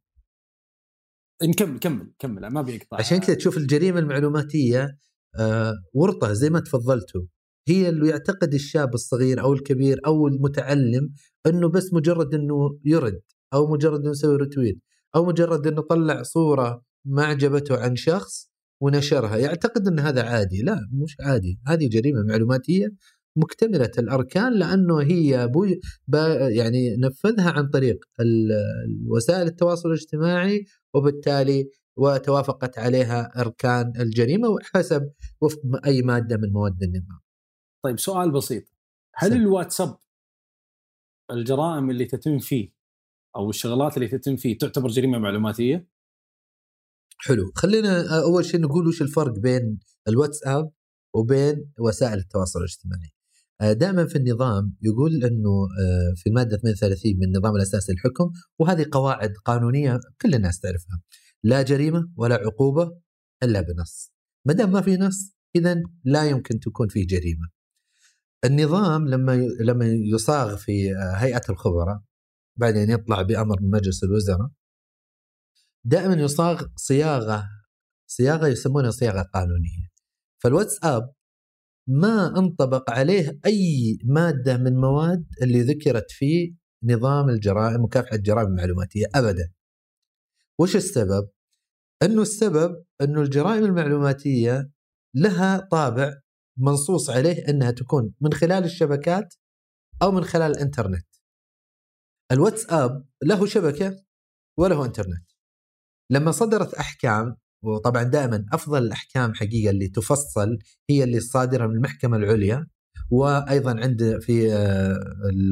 نكمل 1.43 1.79
كمل 1.79 2.13
كمل 2.19 2.47
ما 2.47 2.61
بيقطع 2.61 2.97
عشان 2.97 3.17
كذا 3.17 3.35
تشوف 3.35 3.57
الجريمة 3.57 3.99
المعلوماتية 3.99 4.97
آه، 5.39 5.73
ورطة 5.93 6.33
زي 6.33 6.49
ما 6.49 6.59
تفضلتوا. 6.59 7.21
هي 7.67 7.89
اللي 7.89 8.09
يعتقد 8.09 8.53
الشاب 8.53 8.93
الصغير 8.93 9.41
أو 9.41 9.53
الكبير 9.53 9.99
أو 10.05 10.27
المتعلم 10.27 11.09
إنه 11.47 11.69
بس 11.69 11.93
مجرد 11.93 12.33
إنه 12.33 12.79
يرد 12.85 13.21
أو 13.53 13.67
مجرد 13.67 13.99
إنه 13.99 14.11
يسوي 14.11 14.35
رتويت 14.37 14.77
أو 15.15 15.25
مجرد 15.25 15.67
إنه 15.67 15.81
طلع 15.81 16.23
صورة 16.23 16.81
ما 17.05 17.23
عجبته 17.23 17.77
عن 17.77 17.95
شخص 17.95 18.51
ونشرها. 18.81 19.37
يعتقد 19.37 19.87
إن 19.87 19.99
هذا 19.99 20.23
عادي. 20.23 20.61
لا 20.61 20.79
مش 21.03 21.17
عادي. 21.19 21.59
هذه 21.67 21.89
جريمة 21.89 22.23
معلوماتية 22.29 22.87
مكتملة 23.37 23.91
الأركان 23.97 24.53
لأنه 24.53 25.01
هي 25.01 25.47
بوي 25.47 25.79
يعني 26.49 26.95
نفذها 26.97 27.51
عن 27.51 27.69
طريق 27.69 27.97
وسائل 29.07 29.47
التواصل 29.47 29.89
الاجتماعي 29.89 30.65
وبالتالي 30.95 31.69
وتوافقت 31.97 32.79
عليها 32.79 33.41
أركان 33.41 33.93
الجريمة 33.99 34.49
وحسب 34.49 35.11
وفق 35.41 35.59
أي 35.85 36.01
مادة 36.01 36.37
من 36.37 36.51
مواد 36.51 36.83
النظام. 36.83 37.19
طيب 37.83 37.99
سؤال 37.99 38.31
بسيط 38.31 38.63
هل 39.15 39.29
سم. 39.29 39.35
الواتساب 39.35 39.97
الجرائم 41.31 41.89
اللي 41.89 42.05
تتم 42.05 42.39
فيه 42.39 42.75
أو 43.35 43.49
الشغلات 43.49 43.97
اللي 43.97 44.07
تتم 44.07 44.35
فيه 44.35 44.57
تعتبر 44.57 44.87
جريمة 44.87 45.17
معلوماتية؟ 45.17 45.87
حلو 47.17 47.51
خلينا 47.55 48.21
أول 48.23 48.45
شيء 48.45 48.61
نقول 48.61 48.87
وش 48.87 49.01
الفرق 49.01 49.39
بين 49.39 49.79
الواتساب 50.07 50.71
وبين 51.15 51.71
وسائل 51.79 52.17
التواصل 52.17 52.59
الاجتماعي 52.59 53.14
دائما 53.61 54.05
في 54.07 54.15
النظام 54.15 54.77
يقول 54.81 55.23
إنه 55.23 55.49
آه، 55.49 56.13
في 56.15 56.29
المادة 56.29 56.55
32 56.55 57.17
من 57.17 57.23
النظام 57.23 57.55
الاساسي 57.55 57.91
للحكم 57.91 58.31
وهذه 58.59 58.85
قواعد 58.91 59.33
قانونية 59.45 59.99
كل 60.21 60.35
الناس 60.35 60.59
تعرفها. 60.59 61.01
لا 61.43 61.61
جريمة 61.61 62.11
ولا 62.17 62.35
عقوبة 62.35 63.01
إلا 63.43 63.61
بنص. 63.61 64.11
ما 64.45 64.53
دام 64.53 64.71
ما 64.71 64.81
في 64.81 64.97
نص 64.97 65.35
اذا 65.55 65.83
لا 66.03 66.25
يمكن 66.25 66.59
تكون 66.59 66.87
فيه 66.87 67.07
جريمة. 67.07 67.49
النظام 68.45 69.07
لما 69.07 69.47
لما 69.59 69.85
يصاغ 69.85 70.55
في 70.55 70.95
آه، 70.95 71.15
هيئة 71.15 71.41
الخبراء 71.49 72.01
بعدين 72.59 72.89
يطلع 72.89 73.21
بأمر 73.21 73.61
من 73.61 73.69
مجلس 73.69 74.03
الوزراء 74.03 74.49
دائما 75.85 76.13
يصاغ 76.13 76.65
صياغة 76.75 77.49
صياغة 78.07 78.47
يسمونها 78.47 78.91
صياغة 78.91 79.21
قانونية. 79.21 79.87
فالواتساب 80.43 81.14
ما 81.87 82.39
انطبق 82.39 82.91
عليه 82.91 83.39
أي 83.45 83.97
مادة 84.03 84.57
من 84.57 84.75
مواد 84.75 85.25
اللي 85.41 85.61
ذكرت 85.61 86.11
في 86.11 86.55
نظام 86.83 87.29
الجرائم 87.29 87.83
مكافحه 87.83 88.15
الجرائم 88.15 88.47
المعلوماتية 88.47 89.05
ابدا. 89.15 89.51
وش 90.59 90.75
السبب؟ 90.75 91.29
أنه 92.03 92.21
السبب 92.21 92.83
أنه 93.01 93.21
الجرائم 93.21 93.65
المعلوماتية 93.65 94.71
لها 95.15 95.67
طابع 95.71 96.13
منصوص 96.57 97.09
عليه 97.09 97.49
أنها 97.49 97.71
تكون 97.71 98.13
من 98.21 98.33
خلال 98.33 98.63
الشبكات 98.63 99.35
أو 100.01 100.11
من 100.11 100.23
خلال 100.23 100.51
الإنترنت. 100.51 101.07
الواتساب 102.31 103.05
له 103.23 103.45
شبكة 103.45 104.03
وله 104.59 104.85
إنترنت. 104.85 105.31
لما 106.11 106.31
صدرت 106.31 106.73
أحكام 106.73 107.35
وطبعا 107.63 108.03
دائما 108.03 108.45
أفضل 108.53 108.83
الأحكام 108.83 109.33
حقيقة 109.33 109.69
اللي 109.69 109.87
تفصل 109.87 110.57
هي 110.89 111.03
اللي 111.03 111.19
صادره 111.19 111.67
من 111.67 111.75
المحكمة 111.75 112.17
العليا 112.17 112.67
وأيضا 113.09 113.79
عند 113.79 114.19
في 114.21 114.53
آه، 114.53 114.99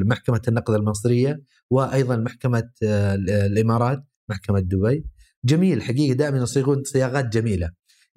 محكمه 0.06 0.42
النقد 0.48 0.74
المصرية 0.74 1.42
وأيضا 1.70 2.16
محكمة 2.16 2.70
آه، 2.84 3.14
الإمارات 3.46 4.04
محكمة 4.30 4.60
دبي. 4.60 5.06
جميل 5.44 5.82
حقيقه 5.82 6.14
دائما 6.14 6.38
يصيغون 6.38 6.84
صياغات 6.84 7.24
جميلة. 7.24 7.70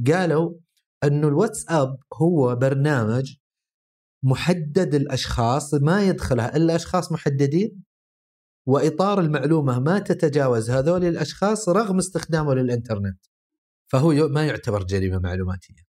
قالوا 0.07 0.53
انه 1.03 1.27
الواتساب 1.27 1.97
هو 2.13 2.55
برنامج 2.55 3.35
محدد 4.23 4.95
الأشخاص 4.95 5.73
ما 5.73 6.03
يدخلها 6.03 6.55
إلا 6.57 6.75
أشخاص 6.75 7.11
محددين 7.11 7.83
وإطار 8.67 9.19
المعلومة 9.19 9.79
ما 9.79 9.99
تتجاوز 9.99 10.69
هذول 10.69 11.05
الأشخاص 11.05 11.69
رغم 11.69 11.97
استخدامه 11.97 12.53
للإنترنت. 12.53 13.19
فهو 13.91 14.27
ما 14.27 14.45
يعتبر 14.47 14.83
جريمة 14.83 15.19
معلوماتية. 15.19 15.87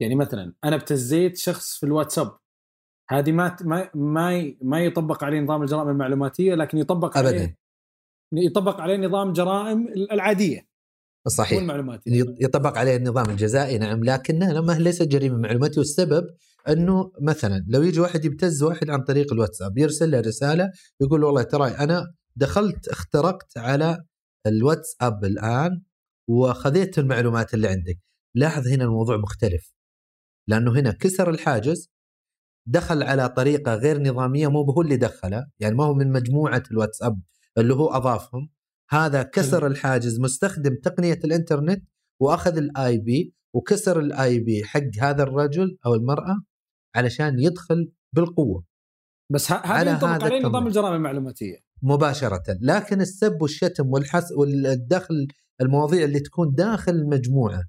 يعني 0.00 0.14
مثلا 0.14 0.54
أنا 0.64 0.76
ابتزيت 0.76 1.36
شخص 1.36 1.76
في 1.76 1.86
الواتساب. 1.86 2.38
هذه 3.10 3.32
ما 3.32 3.56
ما 3.94 4.54
ما 4.62 4.80
يطبق 4.84 5.24
عليه 5.24 5.40
نظام 5.40 5.62
الجرائم 5.62 5.88
المعلوماتية 5.88 6.54
لكن 6.54 6.78
يطبق 6.78 7.18
ابدا. 7.18 7.28
عليه 7.38 7.56
يطبق 8.32 8.80
عليه 8.80 8.96
نظام 8.96 9.32
جرائم 9.32 9.88
العادية. 10.12 10.70
صحيح. 11.28 11.58
والمعلوماتيه 11.58 12.22
يط- 12.22 12.34
يطبق 12.40 12.78
عليه 12.78 12.96
النظام 12.96 13.30
الجزائي 13.30 13.78
نعم 13.78 14.04
لكنها 14.04 14.52
لما 14.52 14.72
ليست 14.72 15.02
جريمة 15.02 15.36
معلوماتية 15.38 15.78
والسبب 15.78 16.26
أنه 16.68 17.12
مثلا 17.20 17.64
لو 17.68 17.82
يجي 17.82 18.00
واحد 18.00 18.24
يبتز 18.24 18.62
واحد 18.62 18.90
عن 18.90 19.00
طريق 19.04 19.32
الواتساب 19.32 19.78
يرسل 19.78 20.10
له 20.10 20.20
رسالة 20.20 20.70
يقول 21.00 21.20
له 21.20 21.26
والله 21.26 21.42
ترى 21.42 21.68
أنا 21.68 22.14
دخلت 22.36 22.88
اخترقت 22.88 23.58
على 23.58 24.04
الواتساب 24.46 25.24
الآن 25.24 25.82
وخذيت 26.30 26.98
المعلومات 26.98 27.54
اللي 27.54 27.68
عندك. 27.68 27.98
لاحظ 28.34 28.68
هنا 28.68 28.84
الموضوع 28.84 29.16
مختلف. 29.16 29.72
لأنه 30.48 30.72
هنا 30.72 30.92
كسر 30.92 31.30
الحاجز 31.30 31.90
دخل 32.66 33.02
على 33.02 33.28
طريقة 33.28 33.74
غير 33.74 34.02
نظامية 34.02 34.48
مو 34.48 34.62
هو 34.62 34.82
اللي 34.82 34.96
دخلها 34.96 35.50
يعني 35.60 35.74
ما 35.74 35.84
هو 35.84 35.94
من 35.94 36.12
مجموعة 36.12 36.62
الواتساب 36.70 37.20
اللي 37.58 37.74
هو 37.74 37.88
أضافهم. 37.88 38.50
هذا 38.90 39.22
كسر 39.22 39.66
الحاجز 39.66 40.20
مستخدم 40.20 40.74
تقنية 40.82 41.18
الإنترنت 41.24 41.84
وأخذ 42.20 42.56
ال 42.56 42.98
IP 42.98 43.34
وكسر 43.54 44.00
ال 44.00 44.40
IP 44.40 44.64
حق 44.64 44.90
هذا 45.00 45.22
الرجل 45.22 45.78
أو 45.86 45.94
المرأة 45.94 46.42
علشان 46.94 47.38
يدخل 47.38 47.92
بالقوة. 48.12 48.64
بس 49.32 49.52
هذا 49.52 49.90
ينطبق 49.90 50.24
عليه 50.24 50.42
نظام. 50.42 50.66
الجرائم 50.66 50.94
المعلوماتية. 50.94 51.56
مباشرة. 51.82 52.58
لكن 52.60 53.00
السب 53.00 53.42
والشتم 53.42 53.90
والحس 53.90 54.32
والدخل 54.32 55.26
المواضيع 55.60 56.04
اللي 56.04 56.20
تكون 56.20 56.54
داخل 56.54 56.92
المجموعة. 56.92 57.62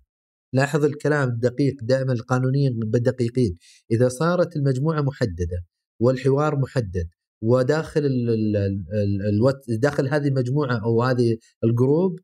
لاحظ 0.54 0.86
الكلام 0.86 1.30
الدقيق 1.30 1.76
دائما 1.82 2.14
القانونيين 2.14 2.80
بالدقيقين 2.80 3.58
إذا 3.92 4.10
صارت 4.10 4.56
المجموعة 4.56 5.02
محددة 5.02 5.66
والحوار 6.02 6.60
محدد 6.60 7.10
وداخل 7.44 8.06
ال 8.06 8.30
ال 8.30 8.56
ال 8.94 9.36
الوات 9.36 9.66
داخل 9.70 10.08
هذه 10.08 10.28
المجموعة 10.28 10.84
أو 10.84 11.04
هذه 11.04 11.38
الجروب 11.64 12.20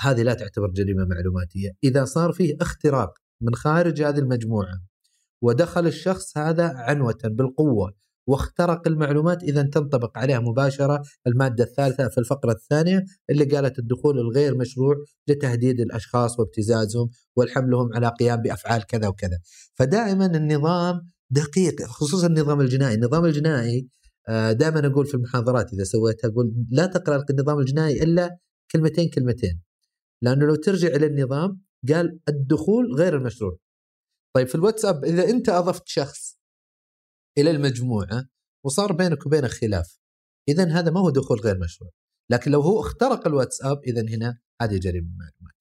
هذه 0.00 0.22
لا 0.22 0.34
تعتبر 0.34 0.70
جريمة 0.70 1.04
معلوماتية، 1.04 1.70
إذا 1.84 2.04
صار 2.04 2.32
فيه 2.32 2.56
اختراق 2.60 3.10
من 3.40 3.54
خارج 3.54 4.02
هذه 4.02 4.18
المجموعة 4.18 4.80
ودخل 5.42 5.86
الشخص 5.86 6.38
هذا 6.38 6.72
عنوه 6.74 7.18
بالقوة 7.24 7.94
واخترق 8.26 8.88
المعلومات 8.88 9.42
إذا 9.42 9.62
تنطبق 9.62 10.18
عليها 10.18 10.40
مباشرة 10.40 11.02
المادة 11.26 11.64
الثالثة 11.64 12.08
في 12.08 12.18
الفقرة 12.18 12.52
الثانية 12.52 13.04
اللي 13.30 13.44
قالت 13.44 13.78
الدخول 13.78 14.18
الغير 14.18 14.56
مشروع 14.56 14.94
لتهديد 15.28 15.80
الأشخاص 15.80 16.38
وابتزازهم 16.38 17.08
والحملهم 17.36 17.94
على 17.94 18.08
قيام 18.08 18.42
بأفعال 18.42 18.86
كذا 18.86 19.08
وكذا. 19.08 19.38
فدائما 19.74 20.26
النظام 20.26 21.10
دقيق 21.30 21.82
خصوصا 21.82 22.26
النظام 22.26 22.60
الجنائي، 22.60 22.94
النظام 22.94 23.24
الجنائي 23.24 23.88
آه، 24.28 24.52
دائما 24.52 24.86
أقول 24.86 25.06
في 25.06 25.14
المحاضرات 25.14 25.72
إذا 25.72 25.84
سويتها 25.84 26.28
أقول 26.28 26.54
لا 26.70 26.86
تقرأ 26.86 27.24
النظام 27.30 27.58
الجنائي 27.58 28.02
إلا 28.02 28.38
كلمتين 28.72 29.10
كلمتين. 29.10 29.60
لأنه 30.22 30.46
لو 30.46 30.54
ترجع 30.54 30.88
إلى 30.88 31.06
النظام 31.06 31.60
قال 31.88 32.18
الدخول 32.28 32.94
غير 32.94 33.16
المشروع. 33.16 33.56
طيب 34.34 34.48
في 34.48 34.54
الواتساب 34.54 35.04
إذا 35.04 35.28
أنت 35.28 35.48
أضفت 35.48 35.82
شخص 35.86 36.25
إلى 37.38 37.50
المجموعة 37.50 38.28
وصار 38.66 38.92
بينك 38.92 39.26
وبينه 39.26 39.48
خلاف 39.48 39.98
اذا 40.48 40.68
هذا 40.68 40.90
ما 40.90 41.00
هو 41.00 41.10
دخول 41.10 41.40
غير 41.40 41.58
مشروع. 41.58 41.90
لكن 42.30 42.50
لو 42.50 42.60
هو 42.60 42.80
اخترق 42.80 43.26
الواتساب 43.26 43.82
اذا 43.86 44.00
هنا 44.00 44.38
هذه 44.62 44.78
جريمة 44.78 45.08
معلومات. 45.08 45.54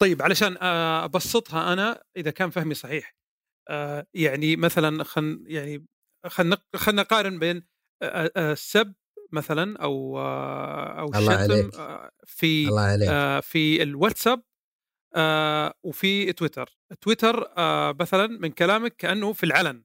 طيب 0.00 0.22
علشان 0.22 0.56
آه، 0.56 1.04
أبسطها 1.04 1.72
أنا 1.72 2.02
إذا 2.16 2.30
كان 2.30 2.50
فهمي 2.50 2.74
صحيح 2.74 3.16
آه، 3.68 4.06
يعني 4.14 4.56
مثلا 4.56 5.04
خل 5.04 5.44
يعني 5.46 5.86
خلينا 6.26 7.02
نقارن 7.02 7.38
بين 7.38 7.62
آه، 8.02 8.52
السب 8.52 8.94
مثلا 9.32 9.78
أو 9.78 10.18
أو 10.18 11.06
الله 11.06 11.32
عليك. 11.32 11.50
الشتم 11.50 11.70
في 12.24 12.68
الله 12.68 12.82
عليك. 12.82 13.44
في 13.44 13.82
الواتساب 13.82 14.42
وفي 15.84 16.32
تويتر 16.32 16.78
تويتر 17.00 17.52
مثلا 18.00 18.26
من 18.26 18.50
كلامك 18.50 18.96
كأنه 18.96 19.32
في 19.32 19.44
العلن 19.46 19.84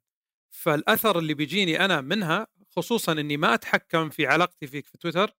فالأثر 0.56 1.20
اللي 1.20 1.34
بيجيني 1.34 1.86
أنا 1.86 2.02
منها 2.02 2.48
خصوصا 2.70 3.12
إني 3.12 3.38
ما 3.38 3.54
أتحكم 3.54 4.10
في 4.10 4.28
علاقتي 4.28 4.68
فيك 4.68 4.86
في 4.86 4.98
تويتر 4.98 5.32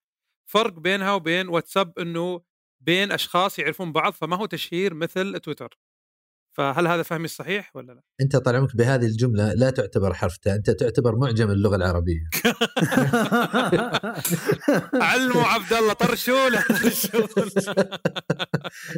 فرق 0.46 0.78
بينها 0.78 1.12
وبين 1.12 1.48
واتساب 1.48 1.98
إنه 1.98 2.40
بين 2.80 3.12
أشخاص 3.12 3.58
يعرفون 3.58 3.92
بعض 3.92 4.12
فما 4.12 4.36
هو 4.36 4.46
تشهير 4.46 4.94
مثل 4.94 5.38
تويتر. 5.38 5.78
فهل 6.56 6.86
هذا 6.86 7.02
فهمي 7.02 7.24
الصحيح 7.24 7.76
ولا 7.76 7.92
لا؟ 7.92 8.02
أنت 8.20 8.36
طال 8.36 8.56
عمرك 8.56 8.76
بهذه 8.76 9.06
الجملة 9.06 9.54
لا 9.54 9.70
تعتبر 9.70 10.14
حرف 10.14 10.36
تاء 10.36 10.54
أنت 10.54 10.70
تعتبر 10.70 11.16
معجم 11.16 11.50
اللغة 11.50 11.76
العربية. 11.76 12.20
علموا 15.10 15.42
عبد 15.42 15.72
الله 15.72 15.92
طرشوا 15.92 16.48
له. 16.48 16.64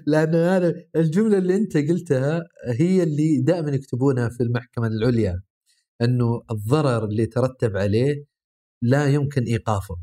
لأن 0.06 0.34
هذا 0.34 0.74
الجملة 0.96 1.38
اللي 1.38 1.56
أنت 1.56 1.76
قلتها 1.76 2.44
هي 2.64 3.02
اللي 3.02 3.40
دائما 3.40 3.70
يكتبونها 3.70 4.28
في 4.28 4.42
المحكمة 4.42 4.86
العليا. 4.86 5.42
أنه 6.02 6.42
الضرر 6.50 7.04
اللي 7.04 7.26
ترتب 7.26 7.76
عليه 7.76 8.24
لا 8.82 9.06
يمكن 9.06 9.42
إيقافه 9.42 9.96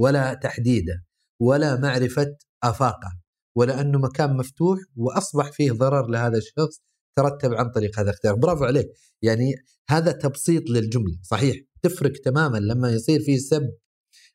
ولا 0.00 0.34
تحديده 0.34 1.04
ولا 1.40 1.80
معرفة 1.80 2.36
آفاقه 2.62 3.18
ولا 3.56 3.80
أنه 3.80 3.98
مكان 3.98 4.36
مفتوح 4.36 4.78
وأصبح 4.96 5.52
فيه 5.52 5.72
ضرر 5.72 6.06
لهذا 6.10 6.38
الشخص 6.38 6.80
ترتب 7.16 7.54
عن 7.54 7.70
طريق 7.70 7.98
هذا 7.98 8.10
الاختيار. 8.10 8.34
برافو 8.34 8.64
عليك. 8.64 8.86
يعني 9.22 9.54
هذا 9.90 10.12
تبسيط 10.12 10.70
للجملة 10.70 11.18
صحيح؟ 11.22 11.56
تفرق 11.82 12.12
تماما 12.12 12.58
لما 12.58 12.92
يصير 12.92 13.20
في 13.20 13.38
سب 13.38 13.70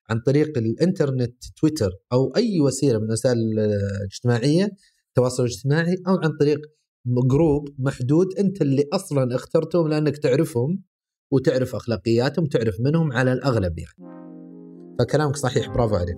عن 0.09 0.19
طريق 0.19 0.57
الإنترنت 0.57 1.43
تويتر 1.57 1.91
أو 2.13 2.35
أي 2.35 2.59
وسيلة 2.61 3.00
من 3.00 3.05
الوسائل 3.05 3.38
الاجتماعية 3.38 4.69
التواصل 5.07 5.43
الاجتماعي 5.43 5.95
أو 6.07 6.17
عن 6.23 6.38
طريق 6.39 6.59
جروب 7.05 7.70
محدود 7.79 8.27
أنت 8.39 8.62
اللي 8.62 8.84
أصلا 8.93 9.36
اخترتهم 9.36 9.88
لأنك 9.88 10.17
تعرفهم 10.17 10.84
وتعرف 11.31 11.75
أخلاقياتهم 11.75 12.46
تعرف 12.46 12.75
منهم 12.79 13.12
على 13.13 13.34
الأغلب 13.34 13.79
يعني. 13.79 13.96
فكلامك 15.00 15.36
صحيح 15.36 15.70
برافو 15.70 15.96
عليك. 15.96 16.17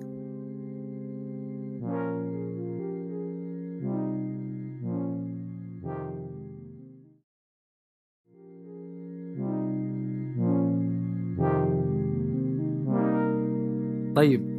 طيب 14.15 14.52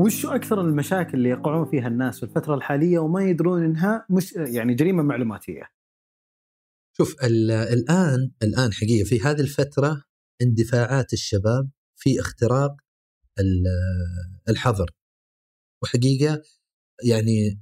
وش 0.00 0.26
أكثر 0.26 0.60
المشاكل 0.60 1.18
اللي 1.18 1.28
يقعون 1.28 1.70
فيها 1.70 1.88
الناس 1.88 2.18
في 2.18 2.22
الفترة 2.22 2.54
الحالية 2.54 2.98
وما 2.98 3.24
يدرون 3.24 3.64
إنها 3.64 4.06
مش 4.10 4.32
يعني 4.32 4.74
جريمة 4.74 5.02
معلوماتية؟ 5.02 5.62
شوف 6.96 7.24
الآن 7.24 8.30
الآن 8.42 8.72
حقيقة 8.72 9.04
في 9.08 9.20
هذه 9.20 9.40
الفترة 9.40 10.02
اندفاعات 10.42 11.12
الشباب 11.12 11.70
في 11.96 12.20
اختراق 12.20 12.76
الحظر 14.48 14.90
وحقيقة 15.82 16.42
يعني 17.04 17.60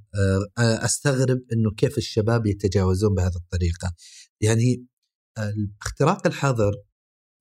آه، 0.57 0.85
أستغرب 0.85 1.41
إنه 1.53 1.71
كيف 1.77 1.97
الشباب 1.97 2.45
يتجاوزون 2.45 3.15
بهذه 3.15 3.35
الطريقة 3.35 3.95
يعني 4.41 4.85
اختراق 5.81 6.27
الحظر 6.27 6.71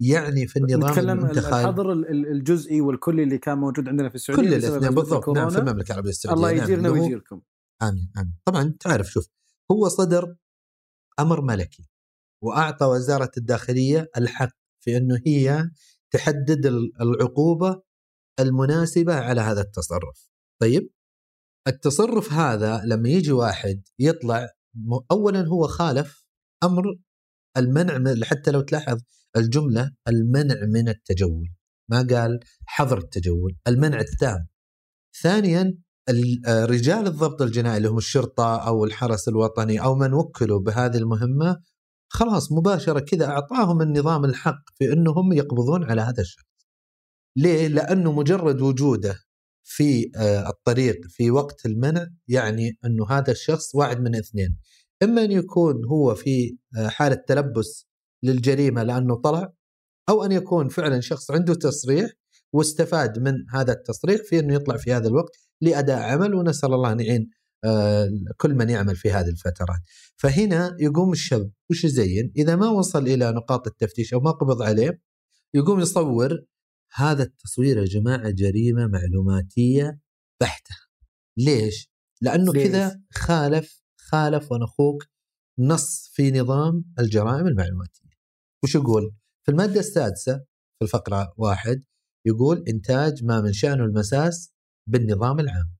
يعني 0.00 0.46
في 0.46 0.58
النظام 0.58 0.90
نتكلم 0.90 1.24
الحظر 1.24 1.92
الجزئي 2.10 2.80
والكلي 2.80 3.22
اللي 3.22 3.38
كان 3.38 3.58
موجود 3.58 3.88
عندنا 3.88 4.08
في 4.08 4.14
السعودية 4.14 4.42
كل 4.42 4.54
الاثنين 4.54 4.94
بالضبط. 4.94 5.28
نعم 5.28 5.50
في 5.50 5.58
المملكة 5.58 5.92
العربية 5.92 6.10
السعودية. 6.10 6.36
الله 6.36 6.62
يجيرنا 6.62 6.88
نعم 6.88 6.98
ويجيركم. 6.98 7.42
آمين 7.82 8.12
آمين. 8.18 8.34
طبعا 8.44 8.74
تعرف 8.80 9.10
شوف 9.10 9.28
هو 9.72 9.88
صدر 9.88 10.36
أمر 11.20 11.40
ملكي 11.40 11.88
وأعطى 12.44 12.86
وزارة 12.86 13.30
الداخلية 13.36 14.10
الحق 14.16 14.56
في 14.84 14.96
أنه 14.96 15.20
هي 15.26 15.70
تحدد 16.10 16.66
العقوبة 17.00 17.82
المناسبة 18.40 19.14
على 19.14 19.40
هذا 19.40 19.60
التصرف. 19.60 20.30
طيب 20.62 20.90
التصرف 21.68 22.32
هذا 22.32 22.82
لما 22.84 23.08
يجي 23.08 23.32
واحد 23.32 23.82
يطلع 23.98 24.48
اولا 25.10 25.46
هو 25.46 25.66
خالف 25.66 26.26
أمر 26.64 26.84
المنع 27.56 28.26
حتى 28.26 28.50
لو 28.50 28.60
تلاحظ 28.60 29.00
الجملة 29.38 29.90
المنع 30.08 30.56
من 30.66 30.88
التجول 30.88 31.48
ما 31.90 32.06
قال 32.10 32.40
حظر 32.66 32.98
التجول 32.98 33.56
المنع 33.68 34.00
التام 34.00 34.46
ثانيا 35.22 35.78
رجال 36.48 37.06
الضبط 37.06 37.42
الجنائي 37.42 37.76
اللي 37.76 37.88
هم 37.88 37.98
الشرطة 37.98 38.56
أو 38.56 38.84
الحرس 38.84 39.28
الوطني 39.28 39.80
أو 39.80 39.94
من 39.94 40.12
وكلوا 40.12 40.60
بهذه 40.60 40.96
المهمة 40.96 41.56
خلاص 42.08 42.52
مباشرة 42.52 43.00
كذا 43.00 43.26
أعطاهم 43.26 43.82
النظام 43.82 44.24
الحق 44.24 44.62
في 44.74 44.92
إنهم 44.92 45.32
يقبضون 45.32 45.84
على 45.84 46.00
هذا 46.00 46.20
الشخص. 46.20 46.44
ليه؟ 47.36 47.68
لأنه 47.68 48.12
مجرد 48.12 48.60
وجوده 48.60 49.18
في 49.64 50.10
آه، 50.16 50.48
الطريق 50.48 50.96
في 51.08 51.30
وقت 51.30 51.66
المنع 51.66 52.06
يعني 52.28 52.78
إنه 52.84 53.10
هذا 53.10 53.32
الشخص 53.32 53.74
واحد 53.74 54.00
من 54.00 54.16
اثنين 54.16 54.58
إما 55.02 55.24
أن 55.24 55.32
يكون 55.32 55.84
هو 55.84 56.14
في 56.14 56.56
آه، 56.78 56.88
حالة 56.88 57.24
تلبس 57.28 57.87
للجريمة 58.22 58.82
لأنه 58.82 59.14
طلع 59.14 59.52
أو 60.08 60.24
أن 60.24 60.32
يكون 60.32 60.68
فعلا 60.68 61.00
شخص 61.00 61.30
عنده 61.30 61.54
تصريح 61.54 62.10
واستفاد 62.52 63.18
من 63.18 63.34
هذا 63.50 63.72
التصريح 63.72 64.20
في 64.24 64.38
إنه 64.38 64.54
يطلع 64.54 64.76
في 64.76 64.92
هذا 64.92 65.08
الوقت 65.08 65.36
لأداء 65.60 65.98
عمل 65.98 66.34
ونسأل 66.34 66.74
الله 66.74 66.92
أن 66.92 67.00
يعين 67.00 67.30
آه، 67.64 68.08
كل 68.36 68.54
من 68.54 68.70
يعمل 68.70 68.96
في 68.96 69.10
هذه 69.10 69.28
الفترات. 69.28 69.80
فهنا 70.16 70.76
يقوم 70.80 71.12
الشاب 71.12 71.50
وش 71.70 71.84
يزين؟ 71.84 72.32
إذا 72.36 72.56
ما 72.56 72.68
وصل 72.68 73.06
إلى 73.06 73.32
نقاط 73.32 73.66
التفتيش 73.66 74.14
أو 74.14 74.20
ما 74.20 74.30
قبض 74.30 74.62
عليه 74.62 75.00
يقوم 75.54 75.80
يصور 75.80 76.44
هذا 76.94 77.22
التصوير 77.22 77.78
يا 77.78 77.84
جماعة 77.84 78.30
جريمة 78.30 78.86
معلوماتية 78.86 80.00
بحتة. 80.40 80.74
ليش؟ 81.36 81.90
لأنه 82.20 82.52
كذا 82.52 83.00
خالف 83.12 83.82
خالف 84.00 84.52
وأنا 84.52 84.64
أخوك 84.64 85.04
نص 85.58 86.10
في 86.12 86.30
نظام 86.30 86.84
الجرائم 86.98 87.46
المعلوماتية. 87.46 88.07
وش 88.64 88.74
يقول؟ 88.74 89.14
في 89.44 89.50
المادة 89.52 89.80
السادسة 89.80 90.38
في 90.78 90.82
الفقرة 90.84 91.34
واحد 91.36 91.84
يقول 92.26 92.64
إنتاج 92.68 93.24
ما 93.24 93.40
من 93.40 93.52
شأنه 93.52 93.84
المساس 93.84 94.52
بالنظام 94.88 95.40
العام 95.40 95.72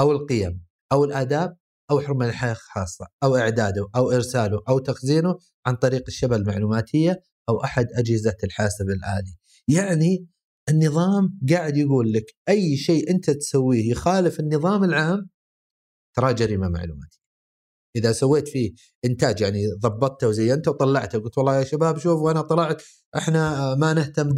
أو 0.00 0.12
القيم 0.12 0.64
أو 0.92 1.04
الآداب 1.04 1.56
أو 1.90 2.00
حرمة 2.00 2.26
الحياة 2.28 2.52
الخاصه 2.52 3.06
أو 3.22 3.36
إعداده 3.36 3.88
أو 3.96 4.10
إرساله 4.10 4.62
أو 4.68 4.78
تخزينه 4.78 5.38
عن 5.66 5.76
طريق 5.76 6.02
الشبكه 6.08 6.36
المعلوماتية 6.36 7.22
أو 7.48 7.64
أحد 7.64 7.86
أجهزة 7.92 8.36
الحاسب 8.44 8.84
الآلي. 8.88 9.36
يعني 9.68 10.26
النظام 10.68 11.40
قاعد 11.50 11.76
يقول 11.76 12.12
لك 12.12 12.24
أي 12.48 12.76
شيء 12.76 13.10
أنت 13.10 13.30
تسويه 13.30 13.90
يخالف 13.90 14.40
النظام 14.40 14.84
العام 14.84 15.30
ترى 16.16 16.34
جريمة 16.34 16.68
معلوماتية. 16.68 17.19
إذا 17.96 18.12
سويت 18.12 18.48
فيه 18.48 18.72
إنتاج 19.04 19.40
يعني 19.40 19.66
ضبطته 19.82 20.28
وزينته 20.28 20.70
وطلعته 20.70 21.18
قلت 21.18 21.38
والله 21.38 21.56
يا 21.58 21.64
شباب 21.64 21.98
شوفوا 21.98 22.30
أنا 22.30 22.40
طلعت 22.40 22.82
إحنا 23.16 23.74
ما 23.74 23.92
نهتم 23.94 24.28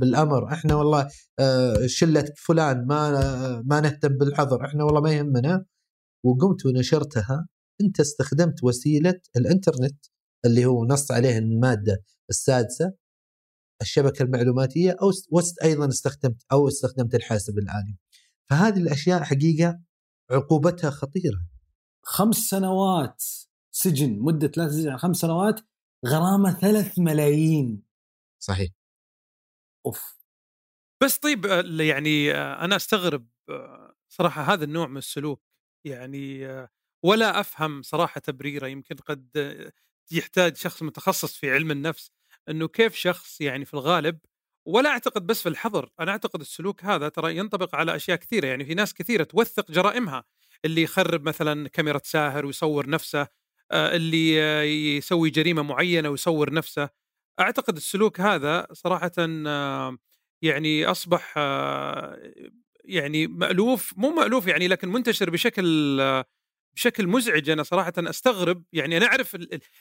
بالأمر 0.00 0.52
إحنا 0.52 0.74
والله 0.74 1.08
آه، 1.38 1.86
شلة 1.86 2.24
فلان 2.36 2.86
ما 2.86 3.62
ما 3.66 3.80
نهتم 3.80 4.08
بالحظر 4.08 4.64
إحنا 4.66 4.84
والله 4.84 5.00
ما 5.00 5.12
يهمنا. 5.12 5.64
وقمت 6.24 6.66
ونشرتها 6.66 7.46
أنت 7.80 8.00
استخدمت 8.00 8.64
وسيلة 8.64 9.20
الإنترنت 9.36 10.06
اللي 10.44 10.66
هو 10.66 10.84
نص 10.84 11.10
عليه 11.12 11.38
المادة 11.38 12.02
السادسة 12.30 12.92
الشبكة 13.82 14.22
المعلوماتية 14.22 14.96
أو 15.02 15.12
أيضا 15.64 15.88
استخدمت 15.88 16.42
أو 16.52 16.68
استخدمت 16.68 17.14
الحاسب 17.14 17.58
الآلي. 17.58 17.96
فهذه 18.50 18.78
الأشياء 18.78 19.22
حقيقة 19.22 19.80
عقوبتها 20.30 20.90
خطيرة. 20.90 21.40
خمس 22.02 22.36
سنوات 22.36 23.22
سجن 23.72 24.18
مدة 24.18 24.52
لا 24.56 24.66
تزيد 24.66 24.86
عن 24.86 24.98
خمس 24.98 25.16
سنوات 25.16 25.60
غرامة 26.06 26.52
ثلاث 26.52 26.98
ملايين. 26.98 27.82
صحيح. 28.42 28.70
أوف. 29.86 30.18
بس 31.02 31.18
طيب 31.18 31.46
آه، 31.46 31.82
يعني 31.82 32.32
آه، 32.32 32.64
أنا 32.64 32.76
أستغرب 32.76 33.28
آه، 33.50 33.94
صراحة 34.08 34.42
هذا 34.42 34.64
النوع 34.64 34.86
من 34.86 34.96
السلوك. 34.96 35.42
يعني 35.86 36.46
ولا 37.04 37.40
أفهم 37.40 37.82
صراحة 37.82 38.20
تبريره. 38.20 38.66
يمكن 38.66 38.96
قد 38.96 39.28
يحتاج 40.12 40.56
شخص 40.56 40.82
متخصص 40.82 41.36
في 41.36 41.50
علم 41.50 41.70
النفس 41.70 42.12
إنه 42.48 42.68
كيف 42.68 42.94
شخص 42.94 43.40
يعني 43.40 43.64
في 43.64 43.74
الغالب 43.74 44.18
ولا 44.66 44.90
أعتقد 44.90 45.26
بس 45.26 45.42
في 45.42 45.48
الحظر 45.48 45.90
أنا 46.00 46.12
أعتقد 46.12 46.40
السلوك 46.40 46.84
هذا 46.84 47.08
ترى 47.08 47.36
ينطبق 47.36 47.74
على 47.74 47.96
أشياء 47.96 48.16
كثيرة 48.16 48.46
يعني 48.46 48.64
في 48.64 48.74
ناس 48.74 48.94
كثيرة 48.94 49.24
توثق 49.24 49.70
جرائمها 49.70 50.24
اللي 50.64 50.82
يخرب 50.82 51.28
مثلا 51.28 51.68
كاميرا 51.68 52.00
ساهر 52.04 52.46
ويصور 52.46 52.88
نفسه 52.88 53.26
آه، 53.72 53.96
اللي 53.96 54.36
يسوي 54.96 55.30
جريمة 55.30 55.62
معينة 55.62 56.08
ويصور 56.08 56.52
نفسه. 56.52 56.88
أعتقد 57.40 57.76
السلوك 57.76 58.20
هذا 58.20 58.66
صراحة 58.72 59.12
آه، 59.18 59.98
يعني 60.42 60.86
أصبح 60.86 61.34
آه، 61.36 62.32
يعني 62.84 63.26
مألوف 63.26 63.94
مو 63.96 64.10
مألوف 64.10 64.46
يعني 64.46 64.68
لكن 64.68 64.88
منتشر 64.88 65.30
بشكل 65.30 66.00
بشكل 66.76 67.06
مزعج 67.06 67.50
أنا 67.50 67.62
صراحة 67.62 67.92
أستغرب 67.98 68.64
يعني 68.72 68.96
أنا 68.96 69.06
أعرف 69.06 69.34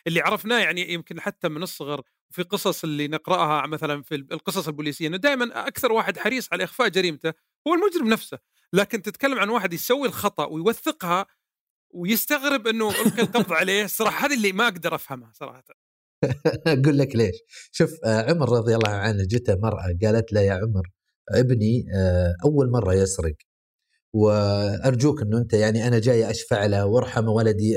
اللي 0.08 0.22
عرفناه 0.22 0.60
يعني 0.60 0.94
يمكن 0.94 1.22
حتى 1.22 1.50
من 1.50 1.64
الصغر 1.64 2.02
في 2.30 2.44
قصص 2.44 2.84
اللي 2.84 3.08
نقرأها 3.08 3.68
مثلا 3.68 4.02
في 4.02 4.16
القصص 4.16 4.68
البوليسية 4.68 5.08
إنه 5.08 5.18
دائما 5.18 5.68
أكثر 5.68 5.92
واحد 5.92 6.18
حريص 6.18 6.48
على 6.54 6.64
إخفاء 6.64 6.88
جريمته 6.88 7.34
هو 7.68 7.74
المجرم 7.74 8.10
نفسه. 8.10 8.40
لكن 8.74 9.02
تتكلم 9.02 9.40
عن 9.40 9.50
واحد 9.50 9.74
يسوي 9.74 10.08
الخطأ 10.08 10.46
ويوثقها 10.46 11.26
ويستغرب 11.94 12.68
إنه 12.68 12.90
القي 12.90 13.22
القبض 13.22 13.54
عليه 13.54 13.86
الصراحه 13.86 14.28
هذه 14.28 14.34
اللي 14.34 14.52
ما 14.52 14.64
أقدر 14.68 14.96
أفهمها 14.96 15.32
صراحة. 15.34 15.64
أقول 16.68 16.98
لك 16.98 17.16
ليش. 17.16 17.36
شوف 17.72 17.90
آه، 18.06 18.32
عمر 18.32 18.50
رضي 18.50 18.76
الله 18.76 18.90
عنه 18.90 19.24
جته 19.24 19.56
مرأة 19.56 19.98
قالت 20.04 20.34
له 20.34 20.42
يا 20.42 20.54
عمر 20.54 20.88
ابني 21.30 21.86
آه، 21.96 22.36
أول 22.46 22.72
مرة 22.72 22.94
يسرق. 22.94 23.36
وأرجوك 24.14 25.22
إنه 25.22 25.38
أنت 25.38 25.54
يعني 25.54 25.88
أنا 25.88 26.00
جاي 26.00 26.30
أشفع 26.30 26.66
له 26.66 26.86
وأرحم 26.86 27.28
ولدي 27.28 27.76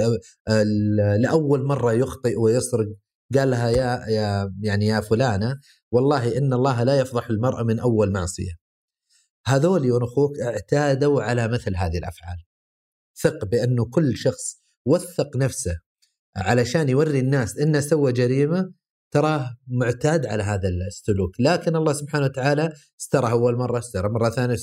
لأول 1.18 1.66
مرة 1.66 1.92
يخطئ 1.92 2.38
ويسرق 2.38 2.88
قال 3.34 3.50
لها 3.50 3.70
يا 3.70 4.06
يا 4.08 4.54
يعني 4.62 4.86
يا 4.86 5.00
فلانة 5.00 5.60
والله 5.92 6.38
إن 6.38 6.52
الله 6.52 6.82
لا 6.82 6.98
يفضح 6.98 7.30
المرء 7.30 7.64
من 7.64 7.78
أول 7.80 8.12
معصية. 8.12 8.52
هذول 9.46 10.02
أخوك 10.02 10.40
اعتادوا 10.40 11.22
على 11.22 11.48
مثل 11.48 11.76
هذه 11.76 11.98
الأفعال. 11.98 12.36
ثق 13.16 13.44
بأنه 13.44 13.84
كل 13.90 14.16
شخص 14.16 14.62
وثق 14.86 15.36
نفسه 15.36 15.76
علشان 16.36 16.88
يوري 16.88 17.18
الناس 17.18 17.58
إنه 17.58 17.80
سوى 17.80 18.12
جريمة 18.12 18.72
تراه 19.12 19.56
معتاد 19.66 20.26
على 20.26 20.42
هذا 20.42 20.68
السلوك. 20.68 21.40
لكن 21.40 21.76
الله 21.76 21.92
سبحانه 21.92 22.24
وتعالى 22.24 22.72
استرى 23.00 23.30
أول 23.30 23.56
مرة 23.56 23.78
استرى 23.78 24.08
مرة 24.08 24.30
ثانية 24.30 24.56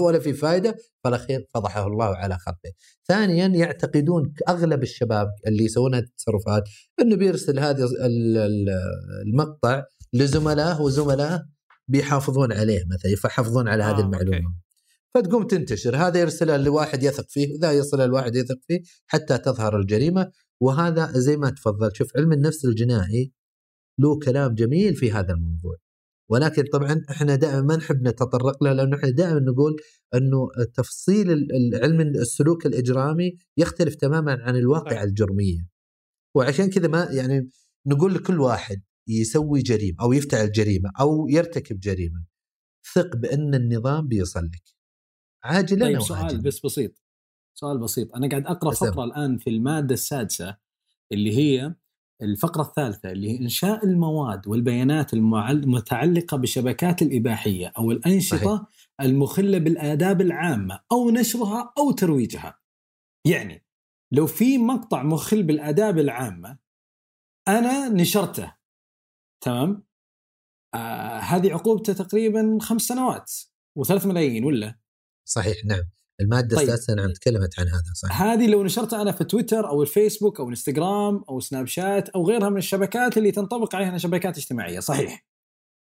ولا 0.00 0.18
في 0.18 0.32
فائدة 0.32 0.76
فالأخير 1.04 1.46
فضحه 1.54 1.86
الله 1.86 2.16
على 2.16 2.38
خلقه. 2.38 2.72
ثانيا 3.08 3.46
يعتقدون 3.46 4.32
أغلب 4.48 4.82
الشباب 4.82 5.28
اللي 5.46 5.64
يسوون 5.64 5.94
هذه 5.94 6.04
التصرفات 6.04 6.62
أنه 7.00 7.16
بيرسل 7.16 7.58
هذا 7.58 7.88
المقطع 9.26 9.82
لزملائه 10.12 10.80
وزملائه 10.80 11.42
بيحافظون 11.88 12.52
عليه 12.52 12.84
مثلا 12.90 13.10
يحافظون 13.12 13.68
على 13.68 13.82
هذه 13.82 13.98
آه 13.98 14.00
المعلومة. 14.00 14.36
أوكي. 14.36 14.48
فتقوم 15.14 15.46
تنتشر. 15.46 15.96
هذا 15.96 16.20
يرسلها 16.20 16.58
لواحد 16.58 17.02
يثق 17.02 17.26
فيه 17.28 17.54
وذا 17.54 17.72
يرسلها 17.72 18.06
لواحد 18.06 18.36
يثق 18.36 18.58
فيه 18.68 18.80
حتى 19.06 19.38
تظهر 19.38 19.76
الجريمة. 19.76 20.30
وهذا 20.60 21.12
زي 21.12 21.36
ما 21.36 21.50
تفضل 21.50 21.90
شوف 21.94 22.08
علم 22.16 22.32
النفس 22.32 22.64
الجنائي 22.64 23.32
له 23.98 24.18
كلام 24.18 24.54
جميل 24.54 24.94
في 24.94 25.12
هذا 25.12 25.34
الموضوع. 25.34 25.76
ولكن 26.30 26.64
طبعا 26.72 27.04
إحنا 27.10 27.34
دائما 27.34 27.60
ما 27.60 27.76
نحب 27.76 28.08
نتطرق 28.08 28.64
له 28.64 28.72
لأنه 28.72 28.96
إحنا 28.96 29.10
دائما 29.10 29.40
نقول 29.40 29.76
إنه 30.14 30.48
تفصيل 30.74 31.28
علم 31.74 32.00
السلوك 32.00 32.66
الإجرامي 32.66 33.36
يختلف 33.56 33.94
تماما 33.94 34.32
عن 34.42 34.56
الواقع 34.56 35.02
الجرمية. 35.02 35.68
وعشان 36.34 36.70
كذا 36.70 36.88
ما 36.88 37.08
يعني 37.10 37.50
نقول 37.86 38.14
لكل 38.14 38.40
واحد 38.40 38.82
يسوي 39.08 39.62
جريمة 39.62 39.96
أو 40.00 40.12
يفتعل 40.12 40.52
جريمة 40.52 40.90
أو 41.00 41.28
يرتكب 41.28 41.80
جريمة. 41.80 42.24
ثق 42.94 43.16
بأن 43.16 43.54
النظام 43.54 44.08
بيصل 44.08 44.44
لك. 44.44 44.62
عاجلا 45.44 45.86
طيب 45.86 46.00
سؤال 46.00 46.42
بس 46.42 46.66
بسيط. 46.66 47.02
سؤال 47.54 47.78
بسيط. 47.78 48.14
أنا 48.14 48.28
قاعد 48.28 48.46
أقرأ 48.46 48.70
فقره 48.70 49.04
الآن 49.04 49.38
في 49.38 49.50
المادة 49.50 49.94
السادسة 49.94 50.56
اللي 51.12 51.36
هي 51.36 51.74
الفقرة 52.22 52.62
الثالثة 52.62 53.12
اللي 53.12 53.30
هي 53.30 53.38
إنشاء 53.38 53.84
المواد 53.84 54.48
والبيانات 54.48 55.14
المتعلقة 55.14 56.36
بالشبكات 56.36 57.02
الإباحية 57.02 57.72
أو 57.78 57.90
الأنشطة 57.90 58.56
صحيح. 58.56 58.66
المخلة 59.00 59.58
بالآداب 59.58 60.20
العامة 60.20 60.80
أو 60.92 61.10
نشرها 61.10 61.72
أو 61.78 61.92
ترويجها. 61.92 62.58
يعني 63.26 63.66
لو 64.12 64.26
في 64.26 64.58
مقطع 64.58 65.02
مخل 65.02 65.42
بالآداب 65.42 65.98
العامة 65.98 66.58
أنا 67.48 67.88
نشرته. 67.88 68.56
تمام؟ 69.44 69.86
آه 70.74 71.18
هذه 71.18 71.52
عقوبته 71.52 71.92
تقريبا 71.92 72.58
خمس 72.60 72.82
سنوات 72.82 73.32
وثلاث 73.78 74.06
ملايين 74.06 74.44
ولا؟ 74.44 74.78
صحيح 75.28 75.56
نعم. 75.64 75.95
المادة 76.20 76.56
طيب. 76.56 76.68
السادسه 76.68 76.94
نعم 76.94 77.12
تكلمت 77.12 77.60
عن 77.60 77.66
هذا 77.68 77.92
صحيح 77.94 78.22
هذه 78.22 78.46
لو 78.46 78.64
نشرتها 78.64 79.02
أنا 79.02 79.12
في 79.12 79.24
تويتر 79.24 79.68
أو 79.68 79.82
الفيسبوك 79.82 80.40
أو 80.40 80.44
الإنستغرام 80.44 81.24
أو 81.28 81.40
سناب 81.40 81.66
شات 81.66 82.08
أو 82.08 82.26
غيرها 82.28 82.48
من 82.48 82.58
الشبكات 82.58 83.18
اللي 83.18 83.30
تنطبق 83.30 83.74
عليها 83.74 83.98
شبكات 83.98 84.38
اجتماعية 84.38 84.80
صحيح؟ 84.80 85.26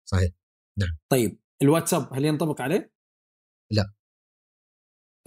صحيح. 0.09 0.31
نعم. 0.79 0.97
طيب 1.09 1.39
الواتساب 1.61 2.13
هل 2.13 2.25
ينطبق 2.25 2.61
عليه؟ 2.61 2.91
لا. 3.71 3.93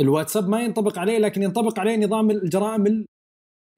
الواتساب 0.01 0.49
ما 0.49 0.65
ينطبق 0.65 0.99
عليه 0.99 1.19
لكن 1.19 1.43
ينطبق 1.43 1.79
عليه 1.79 1.97
نظام 1.97 2.31
الجرائم 2.31 2.87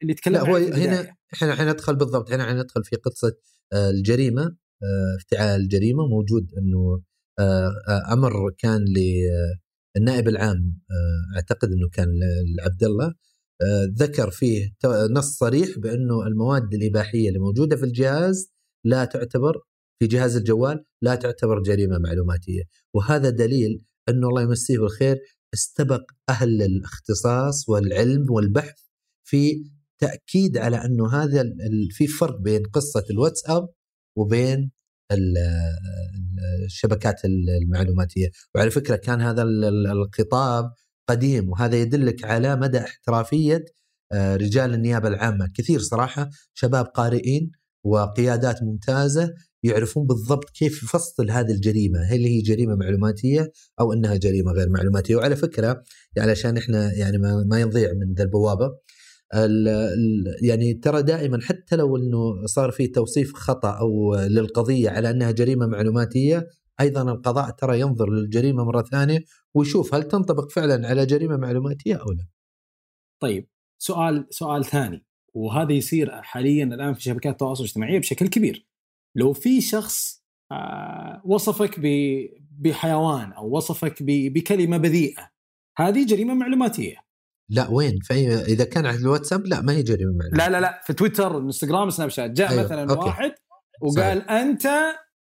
اللي 0.02 0.14
تكلم 0.14 0.34
لا 0.34 0.40
هو 0.40 0.56
هنا 0.56 1.16
إحنا 1.34 1.54
حندخل 1.54 1.96
بالضبط 1.96 2.32
هنا 2.32 2.46
حندخل 2.46 2.84
في 2.84 2.96
قصة 2.96 3.36
آه، 3.72 3.90
الجريمة 3.90 4.42
آه، 4.82 5.16
افتعال 5.18 5.60
الجريمة 5.60 6.06
موجود 6.06 6.54
إنه 6.58 7.02
آه، 7.38 8.12
أمر 8.12 8.50
كان 8.58 8.84
النائب 9.96 10.28
العام 10.28 10.78
آه، 10.90 11.36
أعتقد 11.36 11.68
إنه 11.68 11.88
كان 11.92 12.06
لعبد 12.58 12.84
الله 12.84 13.14
آه، 13.62 13.88
ذكر 13.98 14.30
فيه 14.30 14.74
نص 15.10 15.38
صريح 15.38 15.78
بأنه 15.78 16.26
المواد 16.26 16.74
الإباحية 16.74 17.28
اللي 17.28 17.38
موجودة 17.38 17.76
في 17.76 17.84
الجهاز 17.84 18.52
لا 18.84 19.04
تعتبر 19.04 19.52
في 19.98 20.06
جهاز 20.06 20.36
الجوال 20.36 20.84
لا 21.02 21.14
تعتبر 21.14 21.62
جريمة 21.62 21.98
معلوماتية. 21.98 22.62
وهذا 22.94 23.30
دليل 23.30 23.84
أنه 24.08 24.28
الله 24.28 24.42
يمسيه 24.42 24.78
بالخير 24.78 25.16
استبق 25.54 26.02
أهل 26.28 26.62
الاختصاص 26.62 27.68
والعلم 27.68 28.30
والبحث 28.30 28.78
في 29.24 29.64
تأكيد 29.98 30.56
على 30.58 30.76
أنه 30.76 31.12
هذا 31.12 31.44
في 31.90 32.06
فرق 32.06 32.40
بين 32.40 32.62
قصة 32.62 33.04
الواتساب 33.10 33.68
وبين 34.18 34.70
الشبكات 36.64 37.20
المعلوماتية. 37.24 38.30
وعلى 38.54 38.70
فكرة 38.70 38.96
كان 38.96 39.20
هذا 39.20 39.42
الخطاب 39.92 40.72
قديم 41.08 41.50
وهذا 41.50 41.76
يدلك 41.76 42.24
على 42.24 42.56
مدى 42.56 42.78
احترافية 42.78 43.64
آه، 44.12 44.36
رجال 44.36 44.74
النيابة 44.74 45.08
العامة. 45.08 45.48
كثير 45.54 45.80
صراحة 45.80 46.30
شباب 46.54 46.86
قارئين 46.86 47.50
وقيادات 47.84 48.62
ممتازة 48.62 49.34
يعرفون 49.62 50.06
بالضبط 50.06 50.50
كيف 50.50 50.82
يفصل 50.82 51.30
هذه 51.30 51.50
الجريمة 51.50 52.00
هل 52.00 52.24
هي 52.24 52.40
جريمة 52.42 52.74
معلوماتية 52.76 53.52
أو 53.80 53.92
إنها 53.92 54.16
جريمة 54.16 54.52
غير 54.52 54.68
معلوماتية. 54.68 55.16
وعلى 55.16 55.36
فكرة 55.36 55.82
يعني 56.16 56.30
عشان 56.30 56.56
إحنا 56.56 56.92
يعني 56.92 57.18
ما 57.46 57.60
يضيع 57.60 57.92
من 57.92 58.14
ذا 58.14 58.24
البوابة 58.24 58.78
يعني 60.42 60.74
ترى 60.74 61.02
دائما 61.02 61.38
حتى 61.42 61.76
لو 61.76 61.96
إنه 61.96 62.46
صار 62.46 62.70
في 62.70 62.86
توصيف 62.86 63.34
خطأ 63.34 63.70
أو 63.70 64.14
للقضية 64.14 64.90
على 64.90 65.10
أنها 65.10 65.30
جريمة 65.30 65.66
معلوماتية 65.66 66.48
أيضا 66.80 67.12
القضاء 67.12 67.50
ترى 67.50 67.80
ينظر 67.80 68.10
للجريمة 68.10 68.64
مرة 68.64 68.82
ثانية 68.82 69.18
ويشوف 69.54 69.94
هل 69.94 70.02
تنطبق 70.02 70.50
فعلا 70.50 70.88
على 70.88 71.06
جريمة 71.06 71.36
معلوماتية 71.36 71.94
أو 71.94 72.12
لا. 72.12 72.26
طيب 73.20 73.48
سؤال 73.78 74.26
سؤال 74.30 74.64
ثاني 74.64 75.04
وهذا 75.34 75.72
يصير 75.72 76.22
حاليا 76.22 76.64
الآن 76.64 76.94
في 76.94 77.02
شبكات 77.02 77.32
التواصل 77.32 77.64
الاجتماعي 77.64 77.98
بشكل 77.98 78.28
كبير. 78.28 78.66
لو 79.14 79.32
في 79.32 79.60
شخص 79.60 80.24
آه، 80.52 81.22
وصفك 81.24 81.80
بحيوان 82.58 83.32
أو 83.32 83.56
وصفك 83.56 84.02
بكلمة 84.02 84.76
بذيئة 84.76 85.30
هذه 85.78 86.06
جريمة 86.06 86.34
معلوماتية 86.34 87.07
لا 87.50 87.68
وين 87.70 87.98
في 88.02 88.34
إذا 88.34 88.64
كان 88.64 88.86
على 88.86 88.96
الواتساب 88.96 89.46
لا 89.46 89.60
ما 89.60 89.72
هي 89.72 89.82
جريمه 89.82 90.12
معلوماتيه 90.12 90.46
لا 90.46 90.50
لا 90.50 90.60
لا 90.60 90.80
في 90.86 90.92
تويتر 90.92 91.38
إنستغرام 91.38 91.90
سناب 91.90 92.08
شات 92.08 92.30
جاء 92.30 92.50
أيوه. 92.50 92.64
مثلا 92.64 92.90
okay. 92.90 93.06
واحد 93.06 93.32
وقال 93.80 94.18
صحيح. 94.18 94.30
أنت 94.30 94.68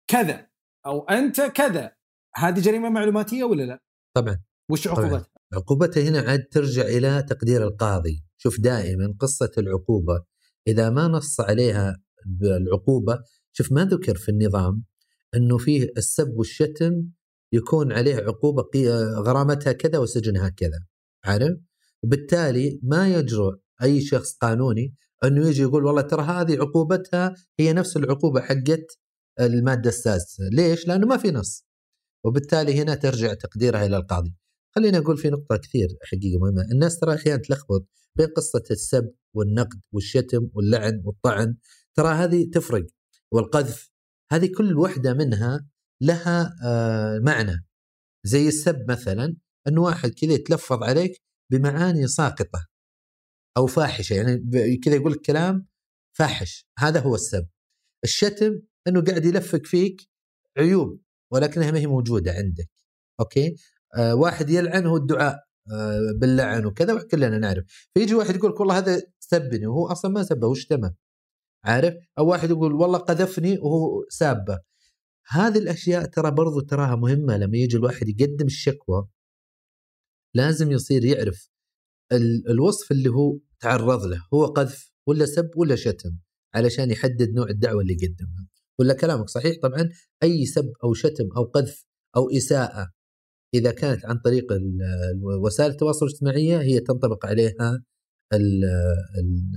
كذا 0.09 0.47
أو 0.87 1.05
أنت 1.05 1.41
كذا 1.41 1.93
هذه 2.35 2.61
جريمة 2.61 2.89
معلوماتية 2.89 3.45
ولا 3.45 3.63
لا؟ 3.63 3.83
طبعا 4.17 4.39
وش 4.71 4.89
عقوبتها؟ 4.89 5.27
عقوبتها 5.55 6.09
هنا 6.09 6.21
عاد 6.21 6.45
ترجع 6.51 6.83
إلى 6.83 7.23
تقدير 7.23 7.63
القاضي، 7.63 8.25
شوف 8.37 8.61
دائما 8.61 9.15
قصة 9.21 9.51
العقوبة 9.59 10.25
إذا 10.69 10.91
ما 10.91 11.09
نص 11.09 11.41
عليها 11.41 11.97
بالعقوبه 12.27 13.19
شوف 13.53 13.73
ما 13.73 13.85
ذكر 13.85 14.17
في 14.17 14.29
النظام 14.29 14.85
إنه 15.35 15.59
فيه 15.59 15.93
السب 15.97 16.29
والشتم 16.37 17.09
يكون 17.53 17.93
عليه 17.93 18.17
عقوبة 18.17 18.69
غرامتها 19.27 19.73
كذا 19.73 19.99
وسجنها 19.99 20.49
كذا 20.49 20.85
عارف؟ 21.25 21.59
وبالتالي 22.07 22.81
ما 22.83 23.09
يجرؤ 23.09 23.55
أي 23.83 24.01
شخص 24.01 24.37
قانوني 24.37 24.95
أنه 25.25 25.49
يجي 25.49 25.63
يقول 25.63 25.85
والله 25.85 26.03
ترى 26.03 26.23
هذه 26.23 26.57
عقوبتها 26.57 27.35
هي 27.61 27.73
نفس 27.73 27.97
العقوبة 27.97 28.41
حقت 28.41 28.99
المادة 29.41 29.89
السادسة، 29.89 30.45
ليش؟ 30.53 30.89
لأنه 30.89 31.07
ما 31.07 31.17
في 31.17 31.31
نص. 31.31 31.67
وبالتالي 32.25 32.83
هنا 32.83 32.95
ترجع 32.95 33.35
تقديرها 33.35 33.87
إلى 33.87 33.97
القاضي. 33.97 34.35
خليني 34.75 34.99
أقول 34.99 35.17
في 35.17 35.31
نقطة 35.31 35.57
كثير 35.57 35.89
حقيقة 36.03 36.39
مهمة، 36.41 36.63
الناس 36.73 36.99
ترى 36.99 37.15
أحيانا 37.15 37.43
تلخبط 37.43 37.89
بين 38.17 38.27
قصة 38.27 38.63
السب 38.71 39.13
والنقد 39.35 39.81
والشتم 39.93 40.49
واللعن 40.55 41.03
والطعن، 41.05 41.57
ترى 41.95 42.09
هذه 42.09 42.51
تفرق 42.53 42.87
والقذف 43.33 43.91
هذه 44.33 44.51
كل 44.57 44.79
وحدة 44.79 45.15
منها 45.15 45.67
لها 46.01 46.55
آه 46.65 47.19
معنى 47.19 47.67
زي 48.25 48.49
السب 48.49 48.91
مثلا 48.91 49.37
انه 49.69 49.83
واحد 49.83 50.11
كذا 50.11 50.33
يتلفظ 50.33 50.83
عليك 50.83 51.26
بمعاني 51.53 52.07
ساقطة 52.09 52.67
أو 53.57 53.67
فاحشة 53.67 54.15
يعني 54.15 54.77
كذا 54.77 54.95
يقول 54.95 55.13
لك 55.13 55.21
كلام 55.21 55.67
فاحش 56.17 56.67
هذا 56.79 57.01
هو 57.01 57.15
السب 57.15 57.49
الشتم 58.05 58.61
إنه 58.89 59.03
قاعد 59.05 59.25
يلفق 59.25 59.67
فيك 59.67 60.09
عيوب 60.59 61.01
ولكنها 61.33 61.71
ما 61.71 61.79
هي 61.79 61.87
موجودة 61.87 62.33
عندك 62.33 62.71
أوكي؟ 63.21 63.57
آه 63.97 64.15
واحد 64.15 64.51
يلعن 64.51 64.87
هو 64.87 64.97
الدعاء 64.97 65.47
آه 65.73 66.13
باللعن 66.21 66.67
وكذا 66.67 66.95
وكلنا 66.95 67.39
نعرف. 67.39 67.65
فيجي 67.95 68.15
واحد 68.15 68.37
يقول 68.37 68.51
لك 68.51 68.61
والله 68.61 68.79
هذا 68.79 69.03
سبني 69.21 69.67
وهو 69.67 69.87
أصلا 69.87 70.11
ما 70.11 70.23
سبه 70.23 70.47
واشتمه 70.47 70.95
عارف؟ 71.65 71.95
أو 72.19 72.27
واحد 72.29 72.51
يقول 72.51 72.73
والله 72.73 72.99
قذفني 72.99 73.59
وهو 73.59 74.05
سابه. 74.11 74.61
هذه 75.29 75.59
الأشياء 75.59 76.05
ترى 76.05 76.31
برضو 76.31 76.61
تراها 76.61 76.97
مهمة 76.97 77.37
لما 77.37 77.57
يجي 77.57 77.77
الواحد 77.77 78.09
يقدم 78.09 78.47
الشكوى 78.47 79.09
لازم 80.37 80.73
يصير 80.73 81.05
يعرف 81.05 81.51
الوصف 82.51 82.93
اللي 82.93 83.09
هو 83.09 83.39
تعرض 83.61 84.05
له 84.05 84.23
هو 84.35 84.47
قذف 84.47 84.91
ولا 85.07 85.27
سب 85.27 85.51
ولا 85.57 85.77
شتم 85.77 86.17
علشان 86.55 86.91
يحدد 86.91 87.31
نوع 87.35 87.49
الدعوة 87.51 87.83
اللي 87.83 87.95
قدمها 87.95 88.47
ولا 88.79 88.95
كلامك 88.95 89.29
صحيح؟ 89.29 89.57
طبعا 89.63 89.91
أي 90.23 90.47
سب 90.47 90.73
أو 90.85 90.95
شتم 90.95 91.29
أو 91.37 91.45
قذف 91.45 91.87
أو 92.17 92.31
إساءة 92.31 92.91
إذا 93.55 93.71
كانت 93.71 94.05
عن 94.05 94.19
طريق 94.19 94.47
وسائل 95.45 95.71
التواصل 95.71 96.07
الاجتماعية 96.07 96.61
هي 96.61 96.81
تنطبق 96.81 97.27
عليها 97.27 97.83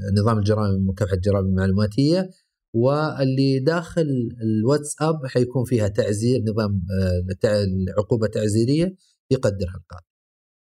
النظام 0.09 0.37
الجرائم 0.37 0.89
مكافحة 0.89 1.15
الجرائم 1.15 1.45
المعلوماتية. 1.45 2.29
واللي 2.75 3.59
داخل 3.59 4.07
الواتساب 4.41 5.25
حيكون 5.25 5.63
فيها 5.65 5.87
تعزير 5.87 6.41
نظام 6.41 6.81
آه، 7.01 7.65
عقوبة 7.97 8.27
تعزيرية 8.27 8.95
يقدرها 9.31 9.75
القاضي. 9.75 10.08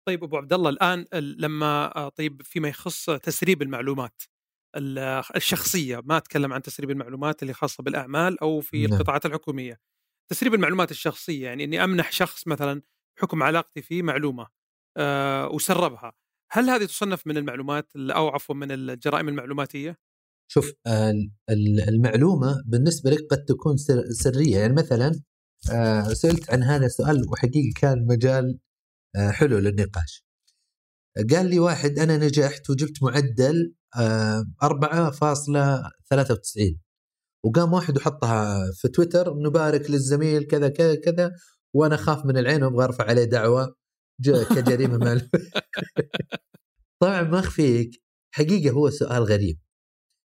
طيب 0.07 0.23
أبو 0.23 0.37
عبد 0.37 0.53
الله 0.53 0.69
الآن 0.69 1.05
لما 1.13 1.95
آه، 1.95 2.09
طيب 2.09 2.41
فيما 2.41 2.67
يخص 2.67 3.05
تسريب 3.09 3.61
المعلومات 3.61 4.21
الشخصية 5.35 6.01
ما 6.05 6.17
أتكلم 6.17 6.53
عن 6.53 6.61
تسريب 6.61 6.91
المعلومات 6.91 7.41
اللي 7.41 7.53
خاصة 7.53 7.83
بالأعمال 7.83 8.39
أو 8.39 8.61
في 8.61 8.87
نعم. 8.87 8.93
القطاعات 8.93 9.25
الحكومية. 9.25 9.79
تسريب 10.31 10.53
المعلومات 10.53 10.91
الشخصية 10.91 11.45
يعني 11.45 11.63
إني 11.63 11.83
أمنح 11.83 12.11
شخص 12.11 12.47
مثلا 12.47 12.81
حكم 13.19 13.43
علاقتي 13.43 13.81
فيه 13.81 14.01
معلومة 14.01 14.47
أه 14.97 15.47
وسربها 15.47 16.13
هل 16.51 16.69
هذه 16.69 16.85
تصنف 16.85 17.27
من 17.27 17.37
المعلومات 17.37 17.91
أو 17.95 18.27
عفوا 18.27 18.55
من 18.55 18.71
الجرائم 18.71 19.29
المعلوماتية؟ 19.29 19.97
شوف 20.51 20.73
المعلومة 21.89 22.63
بالنسبة 22.65 23.09
لك 23.09 23.19
قد 23.31 23.45
تكون 23.45 23.77
سرية 24.11 24.57
يعني 24.57 24.73
مثلا 24.73 25.21
آه، 25.71 26.13
سالت 26.13 26.51
عن 26.51 26.63
هذا 26.63 26.85
السؤال 26.85 27.29
وحقيقه 27.29 27.73
كان 27.81 28.07
مجال 28.07 28.45
آه، 28.45 28.68
حلو 29.17 29.57
للنقاش. 29.57 30.23
قال 31.29 31.49
لي 31.49 31.59
واحد 31.59 31.99
أنا 31.99 32.17
نجحت 32.17 32.69
وجبت 32.69 33.03
معدل 33.03 33.73
4.93 34.63 35.55
آه، 35.55 36.79
وقام 37.43 37.73
واحد 37.73 37.97
وحطها 37.97 38.71
في 38.71 38.87
تويتر 38.87 39.33
نبارك 39.39 39.91
للزميل 39.91 40.43
كذا 40.43 40.69
كذا 40.69 40.95
كذا. 40.95 41.31
وأنا 41.73 41.95
أخاف 41.95 42.25
من 42.25 42.37
العين 42.37 42.63
وأبغى 42.63 42.83
أرفع 42.85 43.03
عليه 43.03 43.23
دعوة. 43.23 43.75
كجريمة 44.25 44.97
مال 44.97 45.29
طبعا 47.01 47.21
ما 47.21 47.39
أخفيك. 47.39 48.03
حقيقة 48.35 48.73
هو 48.73 48.89
سؤال 48.89 49.23
غريب. 49.23 49.59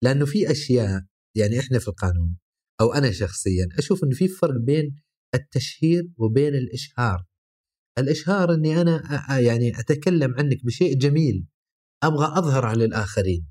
لأنه 0.03 0.25
في 0.25 0.51
أشياء 0.51 1.01
يعني 1.35 1.59
إحنا 1.59 1.79
في 1.79 1.87
القانون 1.87 2.37
أو 2.81 2.93
أنا 2.93 3.11
شخصيا 3.11 3.67
أشوف 3.77 4.03
إنه 4.03 4.15
في 4.15 4.27
فرق 4.27 4.57
بين 4.65 4.95
التشهير 5.35 6.03
وبين 6.17 6.55
الإشهار. 6.55 7.25
الإشهار 7.97 8.53
إني 8.53 8.81
أنا 8.81 9.01
يعني 9.39 9.79
أتكلم 9.79 10.35
عنك 10.37 10.65
بشيء 10.65 10.97
جميل 10.97 11.45
أبغى 12.03 12.25
أظهر 12.25 12.65
على 12.65 12.85
الآخرين. 12.85 13.47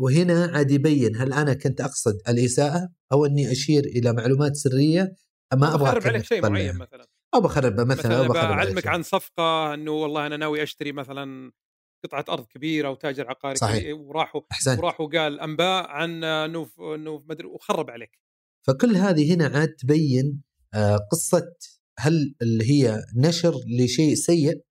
وهنا 0.00 0.50
عاد 0.54 0.70
يبين 0.70 1.16
هل 1.16 1.32
أنا 1.32 1.54
كنت 1.54 1.80
أقصد 1.80 2.14
الإساءة 2.28 2.88
أو 3.12 3.26
إني 3.26 3.52
أشير 3.52 3.84
إلى 3.84 4.12
معلومات 4.12 4.56
سرية 4.56 5.12
ما 5.54 5.74
أبغى 5.74 5.88
أخرب 5.88 6.06
عليك 6.06 6.24
شيء 6.24 6.50
معين 6.50 6.76
مثلا. 6.76 7.06
أو 7.34 7.40
بخرب 7.40 7.80
مثلا 7.80 8.18
أو 8.18 8.24
بخرب 8.24 8.36
أعلمك 8.36 8.86
عن 8.86 9.02
صفقة 9.02 9.74
إنه 9.74 9.90
والله 9.90 10.26
أنا 10.26 10.36
ناوي 10.36 10.62
أشتري 10.62 10.92
مثلا 10.92 11.52
قطعة 12.04 12.24
أرض 12.28 12.46
كبيرة 12.46 12.90
وتاجر 12.90 13.28
عقاري 13.28 13.56
صحيح. 13.56 13.96
وراحوا 13.98 14.40
أحسن. 14.52 14.78
وراحوا 14.78 15.06
قال 15.06 15.40
أنباء 15.40 15.86
عن 15.86 16.24
انه 16.24 16.70
انه 16.94 17.24
مدري 17.28 17.46
وخرب 17.46 17.90
عليك. 17.90 18.20
فكل 18.66 18.96
هذه 18.96 19.34
هنا 19.34 19.46
عاد 19.46 19.68
تبين 19.68 20.42
آه، 20.74 20.96
قصة 21.12 21.54
هل 21.98 22.34
اللي 22.42 22.70
هي 22.70 23.04
نشر 23.16 23.54
لشيء 23.80 24.14
سيء؟ 24.14 24.64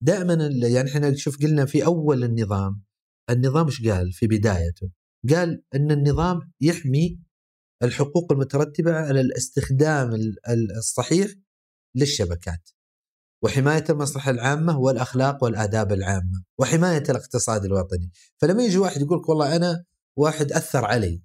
دائما 0.00 0.50
يعني 0.62 0.90
إحنا 0.90 1.14
شوف 1.14 1.42
قلنا 1.42 1.64
في 1.64 1.84
أول 1.84 2.24
النظام 2.24 2.82
النظام 3.30 3.66
إيش 3.66 3.88
قال 3.88 4.12
في 4.12 4.26
بدايته؟ 4.26 4.90
قال 5.30 5.62
إن 5.74 5.90
النظام 5.90 6.52
يحمي 6.60 7.18
الحقوق 7.82 8.32
المترتبة 8.32 8.92
على 8.92 9.20
الاستخدام 9.20 10.10
الصحيح 10.78 11.30
للشبكات 11.94 12.70
وحماية 13.42 13.84
المصلحة 13.90 14.30
العامة 14.30 14.78
والأخلاق 14.78 15.44
والآداب 15.44 15.92
العامة 15.92 16.44
وحماية 16.58 17.02
الاقتصاد 17.08 17.64
الوطني. 17.64 18.10
فلما 18.38 18.64
يجي 18.64 18.78
واحد 18.78 19.00
يقول 19.00 19.18
لك 19.18 19.28
والله 19.28 19.56
أنا 19.56 19.84
واحد 20.16 20.52
أثر 20.52 20.84
علي 20.84 21.22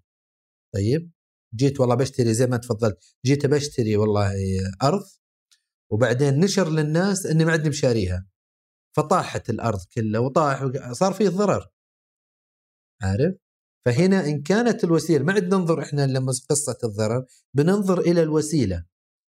طيب؟ 0.74 1.12
جيت 1.56 1.80
والله 1.80 1.96
بشتري 1.96 2.34
زي 2.34 2.48
ما 2.48 2.58
تفضلت 2.58 2.98
جيت 3.26 3.46
بشتري 3.46 3.98
والله 3.98 4.34
أرض 4.84 5.04
وبعدين 5.92 6.40
نشر 6.40 6.70
للناس 6.70 7.26
أني 7.26 7.46
ما 7.46 7.52
عندي 7.52 7.70
مشاريها 7.70 8.26
فطاحت 8.98 9.50
الأرض 9.50 9.80
كلها 9.96 10.20
وطاح 10.22 10.66
صار 10.92 11.14
فيه 11.14 11.30
ضرر. 11.30 11.68
عارف؟ 13.02 13.36
فهنا 13.86 14.26
إن 14.26 14.42
كانت 14.42 14.84
الوسيلة 14.84 15.24
ما 15.24 15.34
عاد 15.34 15.54
ننظر 15.54 15.82
إحنا 15.82 16.08
لما 16.08 16.34
قصة 16.50 16.78
الضرر 16.84 17.26
بننظر 17.54 18.00
إلى 18.00 18.22
الوسيلة. 18.24 18.86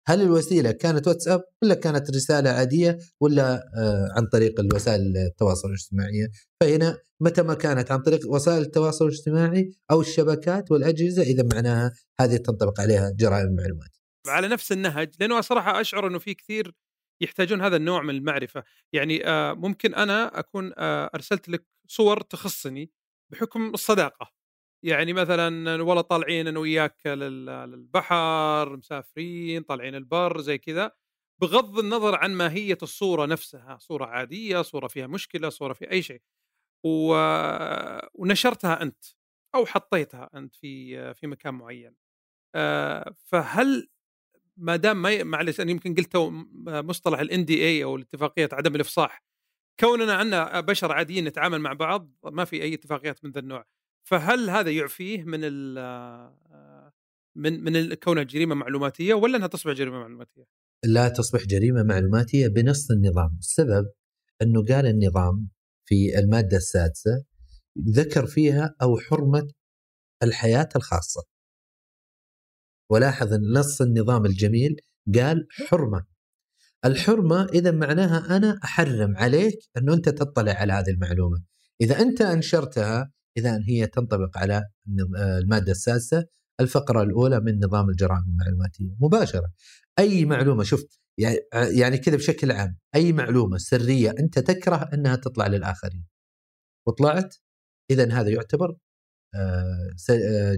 هل 0.09 0.23
الوسيلة 0.23 0.71
كانت 0.71 1.09
واتساب 1.09 1.45
ولا 1.63 1.75
كانت 1.75 2.11
رسالة 2.11 2.51
عادية 2.51 2.99
ولا 3.21 3.55
آه، 3.79 4.09
عن 4.17 4.27
طريق 4.27 4.61
الوسائل 4.61 5.17
التواصل 5.17 5.69
الاجتماعي؟ 5.69 6.29
فهنا 6.61 6.99
متى 7.21 7.43
ما 7.43 7.55
كانت 7.55 7.93
عن 7.93 8.03
طريق 8.03 8.31
وسائل 8.31 8.63
التواصل 8.63 9.05
الاجتماعي 9.07 9.71
أو 9.91 10.01
الشبكات 10.01 10.71
والأجهزة 10.71 11.23
إذا 11.23 11.43
معناها 11.43 11.93
هذه 12.21 12.37
تنطبق 12.37 12.81
عليها 12.81 13.11
جرائم 13.11 13.49
المعلومات. 13.49 13.96
على 14.29 14.49
نفس 14.49 14.73
النهج 14.73 15.15
لأنه 15.21 15.41
صراحة 15.41 15.81
أشعر 15.81 16.07
إنه 16.07 16.19
في 16.19 16.35
كثير 16.35 16.73
يحتاجون 17.23 17.61
هذا 17.63 17.77
النوع 17.77 18.03
من 18.03 18.11
المعرفة. 18.15 18.65
يعني 18.93 19.27
آه، 19.29 19.53
ممكن 19.53 19.95
أنا 19.95 20.39
أكون 20.39 20.73
آه، 20.79 21.11
أرسلت 21.15 21.49
لك 21.49 21.67
صور 21.89 22.21
تخصني 22.21 22.91
بحكم 23.33 23.71
الصداقة. 23.75 24.33
يعني 24.85 25.13
مثلا 25.13 25.83
والله 25.83 26.01
طالعين 26.03 26.47
أنا 26.49 26.59
وياك 26.61 27.07
للبحر 27.07 28.77
مسافرين 28.77 29.63
طالعين 29.63 29.95
البر 29.95 30.41
زي 30.41 30.59
كذا 30.59 30.93
بغض 31.43 31.79
النظر 31.79 32.15
عن 32.15 32.35
ماهية 32.35 32.79
الصورة 32.83 33.27
نفسها 33.27 33.79
صورة 33.81 34.07
عادية 34.07 34.63
صورة 34.63 34.87
فيها 34.89 35.07
مشكلة 35.07 35.49
صورة 35.49 35.73
في 35.73 35.91
أي 35.91 36.03
شيء. 36.03 36.23
ونشرتها 38.15 38.83
أنت 38.83 39.05
أو 39.55 39.67
حطيتها 39.67 40.31
أنت 40.35 40.55
في 40.55 41.15
في 41.15 41.27
مكان 41.27 41.55
معين. 41.55 41.97
آه، 42.55 43.15
فهل 43.25 43.89
ما 44.57 44.77
دام 44.77 45.03
ما 45.03 45.23
معلش 45.23 45.61
أنا 45.61 45.71
يمكن 45.71 45.95
قلت 45.95 46.17
مصطلح 46.67 47.21
الان 47.21 47.45
دي 47.45 47.65
اي 47.65 47.85
أو 47.85 47.97
الاتفاقيه 47.97 48.49
عدم 48.53 48.75
الإفصاح 48.75 49.25
كوننا 49.81 50.15
عندنا 50.15 50.61
بشر 50.61 50.93
عاديين 50.93 51.25
نتعامل 51.25 51.59
مع 51.59 51.73
بعض 51.73 52.13
ما 52.25 52.45
في 52.45 52.63
أي 52.63 52.75
اتفاقيات 52.75 53.25
من 53.25 53.31
ذا 53.31 53.41
النوع 53.41 53.67
فهل 54.09 54.51
هذا 54.51 54.71
يعفيه 54.71 55.25
من 55.25 55.41
ال 55.43 55.79
من 57.37 57.65
من 57.65 57.95
كونها 57.95 58.23
جريمة 58.23 58.55
معلوماتية 58.55 59.15
ولا 59.15 59.37
أنها 59.37 59.47
تصبح 59.47 59.73
جريمة 59.73 59.99
معلوماتية؟ 59.99 60.45
لا 60.85 61.09
تصبح 61.09 61.47
جريمة 61.47 61.83
معلوماتية 61.83 62.49
بنص 62.49 62.91
النظام، 62.91 63.37
السبب 63.39 63.87
أنه 64.43 64.65
قال 64.65 64.87
النظام 64.87 65.49
في 65.85 66.19
المادة 66.19 66.57
السادسة 66.57 67.25
ذكر 67.89 68.27
فيها 68.27 68.75
أو 68.83 68.99
حرمة 68.99 69.49
الحياة 70.23 70.69
الخاصة. 70.77 71.23
ولاحظ 72.91 73.35
نص 73.35 73.81
النظام 73.81 74.27
الجميل 74.27 74.77
قال 75.15 75.47
حرمة. 75.69 76.05
الحرمة 76.85 77.45
إذا 77.45 77.71
معناها 77.71 78.37
أنا 78.37 78.61
أحرم 78.65 79.17
عليك 79.17 79.59
إنه 79.77 79.95
أنت 79.95 80.09
تطلع 80.09 80.53
على 80.53 80.73
هذه 80.73 80.91
المعلومة. 80.91 81.43
إذا 81.81 82.01
أنت 82.01 82.21
أنشرتها 82.21 83.13
إذا 83.37 83.61
هي 83.69 83.87
تنطبق 83.87 84.39
على 84.39 84.65
المادة 85.43 85.73
السادسة 85.73 86.25
الفقرة 86.61 87.03
الأولى 87.03 87.41
من 87.41 87.65
نظام 87.65 87.89
الجرائم 87.91 88.25
المعلوماتية 88.29 88.97
مباشرة 89.01 89.53
أي 89.99 90.25
معلومة 90.25 90.63
شوف 90.63 90.85
يعني 91.79 91.99
كذا 91.99 92.17
بشكل 92.17 92.53
عام 92.53 92.79
أي 92.95 93.13
معلومة 93.13 93.59
سرية 93.59 94.15
أنت 94.19 94.39
تكره 94.39 94.91
إنها 94.95 95.17
تطلع 95.17 95.47
للآخرين 95.47 96.05
وطلعت 96.87 97.37
إذا 97.91 98.13
هذا 98.13 98.29
يعتبر 98.31 98.77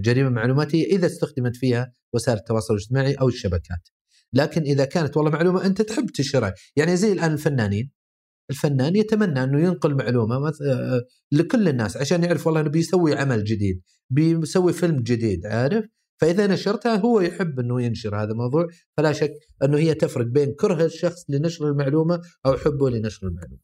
جريمة 0.01 0.29
معلوماتية 0.29 0.85
إذا 0.85 1.05
استخدمت 1.05 1.55
فيها 1.55 1.93
وسائل 2.13 2.37
التواصل 2.37 2.73
الاجتماعي 2.73 3.13
أو 3.13 3.27
الشبكات. 3.27 3.89
لكن 4.33 4.61
إذا 4.61 4.85
كانت 4.85 5.17
والله 5.17 5.31
معلومة 5.31 5.65
أنت 5.65 5.81
تحب 5.81 6.05
تشرها. 6.05 6.53
يعني 6.75 6.97
زي 6.97 7.11
الآن 7.11 7.33
الفنانين. 7.33 7.91
الفنان 8.49 8.95
يتمنى 8.95 9.43
أنه 9.43 9.61
ينقل 9.61 9.95
معلومة 9.95 10.35
آه، 10.47 11.01
لكل 11.31 11.67
الناس 11.67 11.97
عشان 11.97 12.23
يعرف 12.23 12.47
والله 12.47 12.61
أنه 12.61 12.69
بيسوي 12.69 13.15
عمل 13.15 13.43
جديد 13.43 13.81
بيسوي 14.09 14.73
فيلم 14.73 14.99
جديد 14.99 15.45
عارف؟ 15.45 15.85
فإذا 16.21 16.47
نشرتها 16.47 16.95
هو 16.95 17.19
يحب 17.19 17.59
أنه 17.59 17.81
ينشر 17.81 18.15
هذا 18.15 18.31
الموضوع. 18.31 18.67
فلا 18.97 19.11
شك 19.11 19.33
أنه 19.63 19.77
هي 19.77 19.93
تفرق 19.93 20.25
بين 20.25 20.53
كره 20.59 20.85
الشخص 20.85 21.29
لنشر 21.29 21.67
المعلومة 21.67 22.21
أو 22.45 22.57
حبه 22.57 22.89
لنشر 22.89 23.27
المعلومة. 23.27 23.61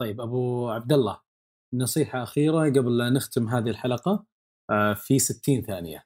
طيب 0.00 0.20
أبو 0.20 0.68
عبد 0.68 0.92
الله. 0.92 1.29
نصيحة 1.74 2.22
أخيرة 2.22 2.64
قبل 2.64 2.98
لا 2.98 3.10
نختم 3.10 3.48
هذه 3.48 3.68
الحلقة 3.68 4.26
آه، 4.70 4.94
في 4.94 5.18
60 5.18 5.62
ثانية. 5.62 6.04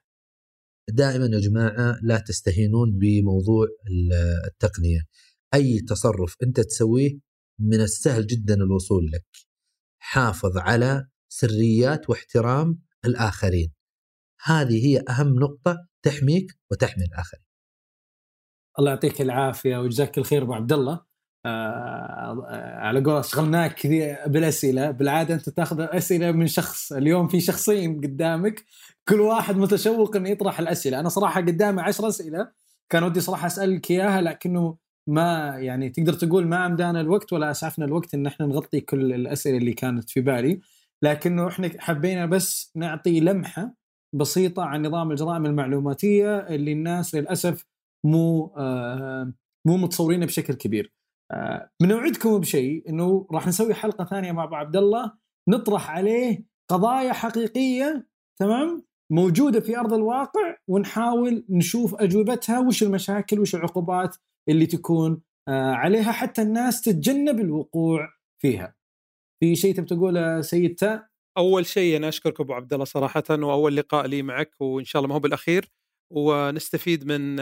دائما 0.89 1.25
يا 1.25 1.39
جماعة 1.39 1.99
لا 2.03 2.19
تستهينون 2.19 2.97
بموضوع 2.97 3.67
التقنية. 4.47 4.99
أي 5.53 5.79
تصرف 5.79 6.35
أنت 6.43 6.59
تسويه 6.59 7.19
من 7.59 7.81
السهل 7.81 8.27
جدا 8.27 8.55
الوصول 8.55 9.05
لك. 9.13 9.25
حافظ 10.01 10.57
على 10.57 11.07
سريات 11.29 12.09
واحترام 12.09 12.81
الآخرين. 13.05 13.73
هذه 14.43 14.87
هي 14.87 15.03
أهم 15.09 15.39
نقطة 15.39 15.87
تحميك 16.03 16.51
وتحمي 16.71 17.03
الآخرين. 17.03 17.45
الله 18.79 18.91
يعطيك 18.91 19.21
العافية 19.21 19.77
وجزاك 19.77 20.17
الخير 20.17 20.43
أبو 20.43 20.53
عبد 20.53 20.73
الله. 20.73 21.05
آه 21.45 22.45
على 22.77 23.03
قول 23.03 23.25
شغلناك 23.25 23.75
كثير 23.75 24.17
بالأسئلة. 24.27 24.91
بالعادة 24.91 25.33
أنت 25.33 25.49
تاخذ 25.49 25.81
أسئلة 25.81 26.31
من 26.31 26.47
شخص 26.47 26.91
اليوم 26.93 27.27
في 27.27 27.39
شخصين 27.39 28.01
قدامك 28.01 28.65
كل 29.09 29.19
واحد 29.19 29.57
متشوق 29.57 30.15
إنه 30.15 30.29
يطرح 30.29 30.59
الأسئلة. 30.59 30.99
أنا 30.99 31.09
صراحة 31.09 31.41
قدامي 31.41 31.81
عشر 31.81 32.07
أسئلة 32.07 32.51
كان 32.89 33.03
ودي 33.03 33.19
صراحة 33.19 33.47
أسألك 33.47 33.91
إياها 33.91 34.21
لكنه 34.21 34.77
ما 35.07 35.55
يعني 35.59 35.89
تقدر 35.89 36.13
تقول 36.13 36.47
ما 36.47 36.65
أمدانا 36.65 37.01
الوقت 37.01 37.33
ولا 37.33 37.51
أسعفنا 37.51 37.85
الوقت 37.85 38.13
إن 38.13 38.25
إحنا 38.27 38.45
نغطي 38.45 38.81
كل 38.81 39.13
الأسئلة 39.13 39.57
اللي 39.57 39.73
كانت 39.73 40.09
في 40.09 40.21
بالي. 40.21 40.59
لكنه 41.01 41.47
إحنا 41.47 41.71
حبينا 41.79 42.25
بس 42.25 42.71
نعطي 42.75 43.19
لمحة 43.19 43.75
بسيطة 44.13 44.63
عن 44.63 44.85
نظام 44.85 45.11
الجرائم 45.11 45.45
المعلوماتية 45.45 46.37
اللي 46.37 46.71
الناس 46.71 47.15
للأسف 47.15 47.65
مو 48.03 48.53
آه 48.57 49.33
مو 49.65 49.77
متصورينه 49.77 50.25
بشكل 50.25 50.53
كبير. 50.53 50.93
آه 51.31 51.69
بنوعدكم 51.81 52.39
بشيء 52.39 52.89
إنه 52.89 53.27
راح 53.31 53.47
نسوي 53.47 53.73
حلقة 53.73 54.05
ثانية 54.05 54.31
مع 54.31 54.43
ابو 54.43 54.55
عبد 54.55 54.75
الله 54.75 55.11
نطرح 55.49 55.89
عليه 55.89 56.45
قضايا 56.69 57.13
حقيقية 57.13 58.07
تمام؟ 58.39 58.85
موجودة 59.11 59.59
في 59.59 59.77
أرض 59.77 59.93
الواقع 59.93 60.57
ونحاول 60.67 61.45
نشوف 61.49 61.95
أجوبتها 61.95 62.59
وش 62.59 62.83
المشاكل 62.83 63.39
وش 63.39 63.55
العقوبات 63.55 64.15
اللي 64.49 64.65
تكون 64.65 65.21
آه 65.47 65.71
عليها 65.71 66.11
حتى 66.11 66.41
الناس 66.41 66.81
تتجنب 66.81 67.39
الوقوع 67.39 68.09
فيها. 68.41 68.75
في 69.39 69.55
شيء 69.55 69.75
تبي 69.75 69.85
تقوله 69.85 70.41
سيد 70.41 70.75
تاء؟ 70.75 71.07
أول 71.37 71.65
شيء 71.65 71.97
أنا 71.97 72.09
أشكرك 72.09 72.41
أبو 72.41 72.53
عبد 72.53 72.73
الله 72.73 72.85
صراحة 72.85 73.23
وأول 73.29 73.75
لقاء 73.75 74.07
لي 74.07 74.21
معك 74.21 74.61
وإن 74.61 74.85
شاء 74.85 74.99
الله 74.99 75.09
ما 75.09 75.15
هو 75.15 75.19
بالأخير 75.19 75.71
ونستفيد 76.13 77.05
من 77.05 77.35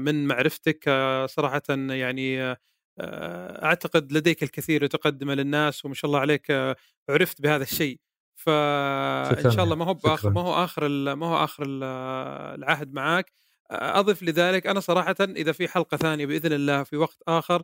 من 0.00 0.26
معرفتك 0.26 0.90
صراحة 1.28 1.62
يعني 1.70 2.56
أعتقد 3.64 4.12
لديك 4.12 4.42
الكثير 4.42 4.86
تقدمه 4.86 5.34
للناس 5.34 5.84
وما 5.84 5.94
شاء 5.94 6.08
الله 6.08 6.20
عليك 6.20 6.50
عرفت 7.08 7.42
بهذا 7.42 7.62
الشيء. 7.62 8.00
فان 8.34 9.50
شاء 9.50 9.64
الله 9.64 9.76
ما 9.76 9.84
هو 9.84 9.94
باخر 9.94 10.30
ما 10.30 10.40
هو 10.40 10.64
آخر 10.64 10.88
ما 11.14 11.26
هو 11.26 11.44
آخر 11.44 11.64
العهد 12.54 12.92
معك 12.92 13.32
أضف 13.70 14.22
لذلك 14.22 14.66
أنا 14.66 14.80
صراحة 14.80 15.16
إذا 15.20 15.52
في 15.52 15.68
حلقة 15.68 15.96
ثانية 15.96 16.26
بإذن 16.26 16.52
الله 16.52 16.82
في 16.82 16.96
وقت 16.96 17.22
آخر 17.28 17.62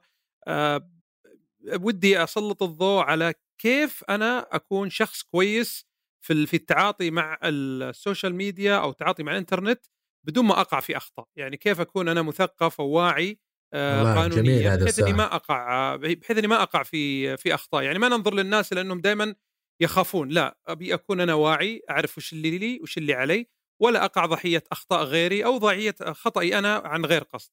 ودي 1.81 2.23
أسلط 2.23 2.63
الضوء 2.63 3.03
على 3.03 3.35
كيف 3.59 4.05
أنا 4.09 4.47
أكون 4.53 4.91
شخص 4.91 5.23
كويس 5.23 5.87
في 6.21 6.47
في 6.47 6.57
التعاطي 6.57 7.11
مع 7.11 7.39
ال 7.45 7.58
social 7.58 8.35
media 8.35 8.77
أو 8.77 8.91
التعاطي 8.91 9.23
مع 9.23 9.33
الإنترنت 9.33 9.87
بدون 10.25 10.45
ما 10.45 10.61
أقع 10.61 10.81
في 10.81 10.97
أخطاء. 10.97 11.29
يعني 11.37 11.57
كيف 11.57 11.81
أكون 11.81 12.09
أنا 12.09 12.23
مثقف 12.23 12.81
وواعي 12.81 13.39
قانونيا 13.75 14.77
بحيث 14.77 14.99
إني 14.99 15.13
ما 15.13 15.35
أقع 15.35 15.97
بحيث 15.97 16.39
إني 16.39 16.47
ما 16.47 16.63
أقع 16.63 16.83
في 16.83 17.37
في 17.37 17.55
أخطاء. 17.55 17.83
يعني 17.83 17.99
ما 17.99 18.09
ننظر 18.09 18.35
للناس 18.35 18.73
لأنهم 18.73 19.01
دائما 19.01 19.35
يخافون. 19.81 20.29
لا 20.29 20.59
أبي 20.67 20.95
أكون 20.95 21.21
أنا 21.21 21.35
واعي 21.35 21.83
أعرف 21.91 22.19
وش 22.19 22.33
اللي 22.33 22.59
لي 22.59 22.79
وش 22.83 22.99
اللي 22.99 23.15
علي 23.15 23.49
ولا 23.83 24.05
أقع 24.05 24.27
ضحية 24.27 24.63
أخطاء 24.73 25.05
غيري 25.05 25.45
أو 25.45 25.59
ضحية 25.59 25.95
خطأي 26.13 26.59
أنا 26.59 26.75
عن 26.75 27.05
غير 27.05 27.23
قصد. 27.23 27.51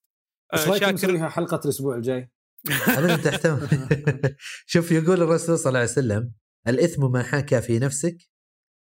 إيش 0.53 0.67
رايك 0.67 0.83
نسويها 0.83 1.29
حلقة 1.29 1.61
الأسبوع 1.65 1.95
الجاي؟ 1.95 2.31
ابدا 2.97 3.59
شوف 4.71 4.91
يقول 4.91 5.21
الرسول 5.21 5.57
صلى 5.57 5.69
الله 5.69 5.79
عليه 5.79 5.91
وسلم 5.91 6.33
الإثم 6.67 7.11
ما 7.11 7.23
حاك 7.23 7.59
في 7.59 7.79
نفسك 7.79 8.17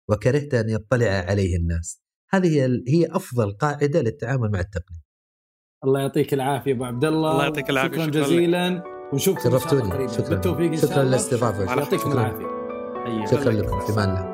وكرهت 0.09 0.53
أن 0.53 0.69
يطلع 0.69 1.07
عليه 1.07 1.57
الناس. 1.57 2.01
هذه 2.29 2.47
هي 2.47 2.83
هي 2.87 3.07
أفضل 3.11 3.51
قاعدة 3.51 4.01
للتعامل 4.01 4.51
مع 4.51 4.59
التقنية. 4.59 5.08
الله 5.83 5.99
يعطيك 5.99 6.33
العافية 6.33 6.73
أبو 6.73 6.85
عبد 6.85 7.05
الله. 7.05 7.31
الله 7.31 7.43
يعطيك 7.43 7.69
العافية 7.69 7.97
شكرا 7.97 8.05
جزيلا. 8.05 8.83
ونشوفكم 9.13 9.43
شرفتوني. 9.43 10.09
شكرا 10.09 10.29
بالتوفيق 10.29 10.75
شكرا 10.75 11.03
للاستضافة. 11.03 11.63
يعطيكم 11.63 12.11
العافية. 12.11 12.45
شكرا 13.25 13.51
لكم. 13.51 13.79
في 13.79 13.89
الله. 13.89 14.28